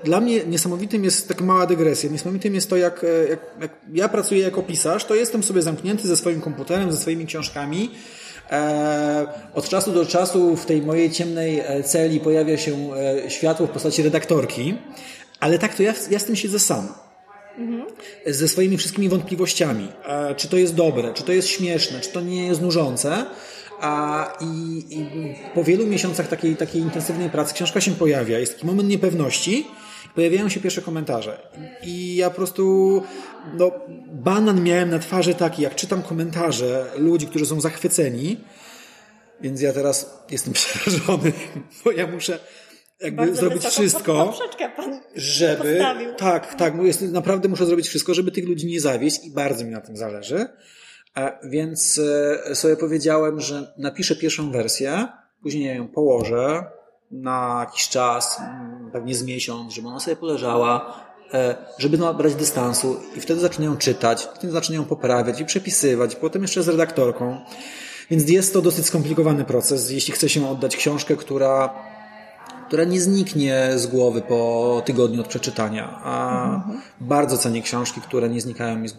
dla 0.05 0.21
mnie 0.21 0.45
niesamowitym 0.45 1.05
jest 1.05 1.29
taka 1.29 1.45
mała 1.45 1.67
dygresja. 1.67 2.11
Niesamowitym 2.11 2.55
jest 2.55 2.71
to, 2.71 2.77
jak, 2.77 3.07
jak, 3.31 3.41
jak, 3.61 3.71
ja 3.93 4.09
pracuję 4.09 4.41
jako 4.41 4.63
pisarz, 4.63 5.05
to 5.05 5.15
jestem 5.15 5.43
sobie 5.43 5.63
zamknięty 5.63 6.09
ze 6.09 6.17
swoim 6.17 6.41
komputerem, 6.41 6.93
ze 6.93 6.99
swoimi 6.99 7.27
książkami. 7.27 7.91
E, 8.51 9.27
od 9.55 9.69
czasu 9.69 9.93
do 9.93 10.07
czasu 10.07 10.57
w 10.57 10.67
tej 10.67 10.83
mojej 10.83 11.11
ciemnej 11.11 11.61
e, 11.61 11.83
celi 11.83 12.21
pojawia 12.21 12.57
się 12.57 12.95
e, 12.95 13.31
światło 13.31 13.67
w 13.67 13.71
postaci 13.71 14.03
redaktorki, 14.03 14.75
ale 15.41 15.59
tak 15.59 15.75
to 15.75 15.83
ja, 15.83 15.95
ja 16.11 16.19
z 16.19 16.25
tym 16.25 16.37
siedzę 16.37 16.59
sam 16.59 16.89
mhm. 17.59 17.85
ze 18.27 18.49
swoimi 18.49 18.77
wszystkimi 18.77 19.09
wątpliwościami. 19.09 19.89
E, 20.07 20.35
czy 20.35 20.49
to 20.49 20.57
jest 20.57 20.75
dobre, 20.75 21.15
czy 21.15 21.23
to 21.23 21.33
jest 21.33 21.49
śmieszne, 21.49 22.01
czy 22.01 22.11
to 22.11 22.21
nie 22.21 22.47
jest 22.47 22.63
nużące. 22.63 23.27
A, 23.81 24.33
i, 24.41 24.85
i, 24.91 25.07
po 25.55 25.65
wielu 25.65 25.87
miesiącach 25.87 26.29
takiej, 26.29 26.57
takiej 26.57 26.83
intensywnej 26.83 27.31
pracy 27.31 27.55
książka 27.55 27.81
się 27.81 27.91
pojawia. 27.91 28.39
Jest 28.39 28.55
taki 28.55 28.67
moment 28.67 28.89
niepewności. 28.89 29.67
Pojawiają 30.15 30.49
się 30.49 30.61
pierwsze 30.61 30.83
komentarze. 30.83 31.49
I 31.83 32.17
ja 32.17 32.31
po 32.31 32.37
prostu, 32.37 33.03
no, 33.59 33.71
banan 34.13 34.63
miałem 34.63 34.91
na 34.91 34.99
twarzy 34.99 35.35
taki, 35.35 35.63
jak 35.63 35.75
czytam 35.75 36.03
komentarze 36.03 36.87
ludzi, 36.97 37.27
którzy 37.27 37.47
są 37.47 37.61
zachwyceni. 37.61 38.37
Więc 39.41 39.61
ja 39.61 39.73
teraz 39.73 40.25
jestem 40.31 40.55
przerażony, 40.59 41.33
bo 41.85 41.93
ja 41.93 42.07
muszę 42.07 42.39
jakby 43.01 43.17
Bardzo 43.17 43.41
zrobić 43.41 43.67
wszystko, 43.67 44.35
żeby. 45.15 45.75
Postawił. 45.79 46.15
Tak, 46.15 46.55
tak. 46.55 46.75
Jest, 46.83 47.03
naprawdę 47.03 47.49
muszę 47.49 47.67
zrobić 47.67 47.89
wszystko, 47.89 48.15
żeby 48.15 48.33
tych 48.33 48.49
ludzi 48.49 48.67
nie 48.67 48.81
zawieść 48.81 49.25
i 49.25 49.31
bardzo 49.31 49.65
mi 49.65 49.71
na 49.71 49.81
tym 49.81 49.97
zależy. 49.97 50.47
Więc 51.43 52.01
e, 52.51 52.55
sobie 52.55 52.77
powiedziałem, 52.77 53.41
że 53.41 53.73
napiszę 53.79 54.17
pierwszą 54.17 54.51
wersję, 54.51 55.09
później 55.43 55.77
ją 55.77 55.89
położę 55.89 56.65
na 57.11 57.67
jakiś 57.67 57.89
czas, 57.89 58.41
mm, 58.41 58.91
pewnie 58.93 59.15
z 59.15 59.25
miesiąc, 59.25 59.73
żeby 59.73 59.89
ona 59.89 60.01
sobie 60.01 60.17
poleżała, 60.17 61.01
e, 61.35 61.57
żeby 61.79 61.99
brać 62.15 62.35
dystansu 62.35 63.01
i 63.17 63.21
wtedy 63.21 63.41
zacznę 63.41 63.65
ją 63.65 63.77
czytać, 63.77 64.29
wtedy 64.35 64.53
zacznę 64.53 64.77
ją 64.77 64.85
poprawiać 64.85 65.41
i 65.41 65.45
przepisywać, 65.45 66.17
potem 66.17 66.43
jeszcze 66.43 66.63
z 66.63 66.69
redaktorką. 66.69 67.41
Więc 68.11 68.31
jest 68.31 68.53
to 68.53 68.63
dosyć 68.63 68.87
skomplikowany 68.87 69.45
proces, 69.45 69.91
jeśli 69.91 70.15
chce 70.15 70.29
się 70.29 70.51
oddać 70.51 70.77
książkę, 70.77 71.17
która 71.17 71.75
która 72.67 72.85
nie 72.85 73.01
zniknie 73.01 73.71
z 73.77 73.87
głowy 73.87 74.23
po 74.23 74.83
tygodniu 74.85 75.21
od 75.21 75.29
przeczytania. 75.29 76.01
A 76.03 76.45
mhm. 76.55 76.81
bardzo 77.01 77.39
cenię 77.39 77.63
książki, 77.63 78.01
które 78.01 78.29
nie 78.29 78.41
znikają 78.41 78.79
mi 78.79 78.89
z 78.89 78.93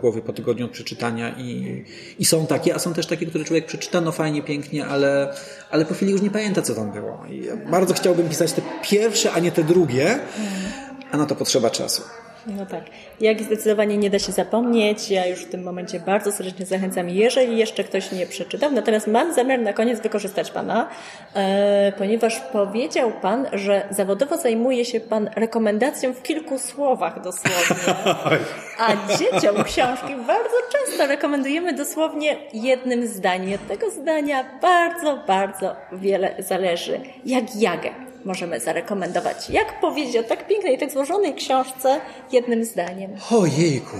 głowy 0.00 0.22
po 0.22 0.32
tygodniu 0.32 0.66
od 0.66 0.72
przeczytania 0.72 1.34
i, 1.38 1.84
i 2.18 2.24
są 2.24 2.46
takie, 2.46 2.74
a 2.74 2.78
są 2.78 2.94
też 2.94 3.06
takie, 3.06 3.26
które 3.26 3.44
człowiek 3.44 3.66
przeczyta, 3.66 4.00
no 4.00 4.12
fajnie, 4.12 4.42
pięknie, 4.42 4.86
ale, 4.86 5.34
ale 5.70 5.84
po 5.84 5.94
chwili 5.94 6.12
już 6.12 6.22
nie 6.22 6.30
pamięta, 6.30 6.62
co 6.62 6.74
tam 6.74 6.92
było. 6.92 7.24
I 7.30 7.44
ja 7.44 7.56
bardzo 7.70 7.94
chciałbym 7.94 8.28
pisać 8.28 8.52
te 8.52 8.62
pierwsze, 8.82 9.32
a 9.32 9.38
nie 9.38 9.52
te 9.52 9.64
drugie, 9.64 10.12
mhm. 10.12 10.72
a 11.10 11.16
na 11.16 11.26
to 11.26 11.34
potrzeba 11.34 11.70
czasu. 11.70 12.02
No 12.46 12.66
tak. 12.66 12.84
Jak 13.20 13.42
zdecydowanie 13.42 13.98
nie 13.98 14.10
da 14.10 14.18
się 14.18 14.32
zapomnieć. 14.32 15.10
Ja 15.10 15.26
już 15.26 15.40
w 15.40 15.50
tym 15.50 15.62
momencie 15.62 16.00
bardzo 16.00 16.32
serdecznie 16.32 16.66
zachęcam, 16.66 17.08
jeżeli 17.08 17.58
jeszcze 17.58 17.84
ktoś 17.84 18.12
nie 18.12 18.26
przeczytał. 18.26 18.72
Natomiast 18.72 19.06
mam 19.06 19.34
zamiar 19.34 19.60
na 19.60 19.72
koniec 19.72 20.00
wykorzystać 20.00 20.50
Pana, 20.50 20.88
e, 21.34 21.92
ponieważ 21.98 22.40
powiedział 22.40 23.12
Pan, 23.22 23.46
że 23.52 23.88
zawodowo 23.90 24.36
zajmuje 24.36 24.84
się 24.84 25.00
Pan 25.00 25.30
rekomendacją 25.36 26.12
w 26.12 26.22
kilku 26.22 26.58
słowach 26.58 27.22
dosłownie. 27.22 27.94
A 28.78 29.16
dzieciom 29.18 29.64
książki 29.64 30.16
bardzo 30.26 30.56
często 30.72 31.06
rekomendujemy 31.06 31.72
dosłownie 31.72 32.36
jednym 32.52 33.06
zdaniem. 33.06 33.54
Od 33.54 33.68
tego 33.68 33.90
zdania 33.90 34.44
bardzo, 34.62 35.18
bardzo 35.26 35.76
wiele 35.92 36.34
zależy. 36.38 37.00
Jak 37.24 37.56
jagę 37.56 38.03
możemy 38.24 38.60
zarekomendować? 38.60 39.50
Jak 39.50 39.80
powiedzieć 39.80 40.16
o 40.16 40.22
tak 40.22 40.48
pięknej, 40.48 40.78
tak 40.78 40.92
złożonej 40.92 41.34
książce 41.34 42.00
jednym 42.32 42.64
zdaniem? 42.64 43.10
Ojejku. 43.30 43.96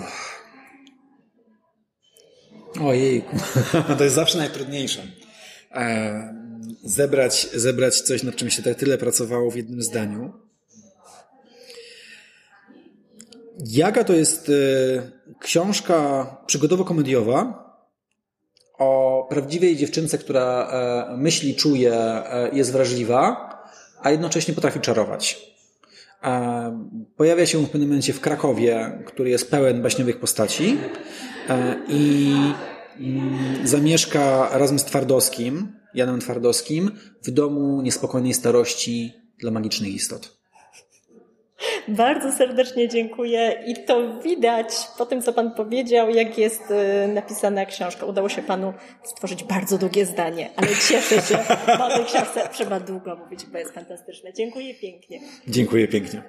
Ojejku. 2.82 3.36
To 3.98 4.04
jest 4.04 4.16
zawsze 4.16 4.38
najtrudniejsze. 4.38 5.02
E, 5.74 6.34
zebrać, 6.84 7.48
zebrać 7.54 8.00
coś, 8.00 8.22
nad 8.22 8.36
czym 8.36 8.50
się 8.50 8.62
tak 8.62 8.74
tyle 8.74 8.98
pracowało 8.98 9.50
w 9.50 9.56
jednym 9.56 9.82
zdaniu. 9.82 10.32
Jaga 13.66 14.04
to 14.04 14.12
jest 14.12 14.48
e, 14.48 14.52
książka 15.40 16.26
przygodowo-komediowa 16.46 17.64
o 18.78 19.26
prawdziwej 19.30 19.76
dziewczynce, 19.76 20.18
która 20.18 20.68
e, 20.70 21.16
myśli, 21.16 21.54
czuje, 21.54 22.22
jest 22.52 22.72
wrażliwa 22.72 23.53
a 24.04 24.10
jednocześnie 24.10 24.54
potrafi 24.54 24.80
czarować. 24.80 25.54
Pojawia 27.16 27.46
się 27.46 27.66
w 27.66 27.70
pewnym 27.70 27.88
momencie 27.88 28.12
w 28.12 28.20
Krakowie, 28.20 28.98
który 29.06 29.30
jest 29.30 29.50
pełen 29.50 29.82
baśniowych 29.82 30.18
postaci 30.18 30.78
e, 31.48 31.76
i 31.88 32.34
mm, 33.00 33.66
zamieszka 33.66 34.48
razem 34.58 34.78
z 34.78 34.84
Twardowskim, 34.84 35.72
Janem 35.94 36.20
Twardowskim, 36.20 36.90
w 37.22 37.30
domu 37.30 37.82
niespokojnej 37.82 38.34
starości 38.34 39.12
dla 39.38 39.50
magicznych 39.50 39.94
istot. 39.94 40.43
Bardzo 41.88 42.32
serdecznie 42.32 42.88
dziękuję 42.88 43.62
i 43.66 43.84
to 43.84 44.20
widać 44.20 44.66
po 44.98 45.06
tym, 45.06 45.22
co 45.22 45.32
Pan 45.32 45.54
powiedział, 45.54 46.10
jak 46.10 46.38
jest 46.38 46.62
y, 46.70 47.08
napisana 47.08 47.66
książka. 47.66 48.06
Udało 48.06 48.28
się 48.28 48.42
Panu 48.42 48.72
stworzyć 49.04 49.44
bardzo 49.44 49.78
długie 49.78 50.06
zdanie, 50.06 50.50
ale 50.56 50.68
cieszę 50.68 51.22
się, 51.22 51.38
bo 51.78 51.86
o 51.86 51.90
tej 51.90 52.04
książce 52.04 52.48
trzeba 52.52 52.80
długo 52.80 53.16
mówić, 53.16 53.46
bo 53.46 53.58
jest 53.58 53.74
fantastyczne. 53.74 54.32
Dziękuję 54.32 54.74
pięknie. 54.74 55.20
Dziękuję 55.48 55.88
pięknie. 55.88 56.22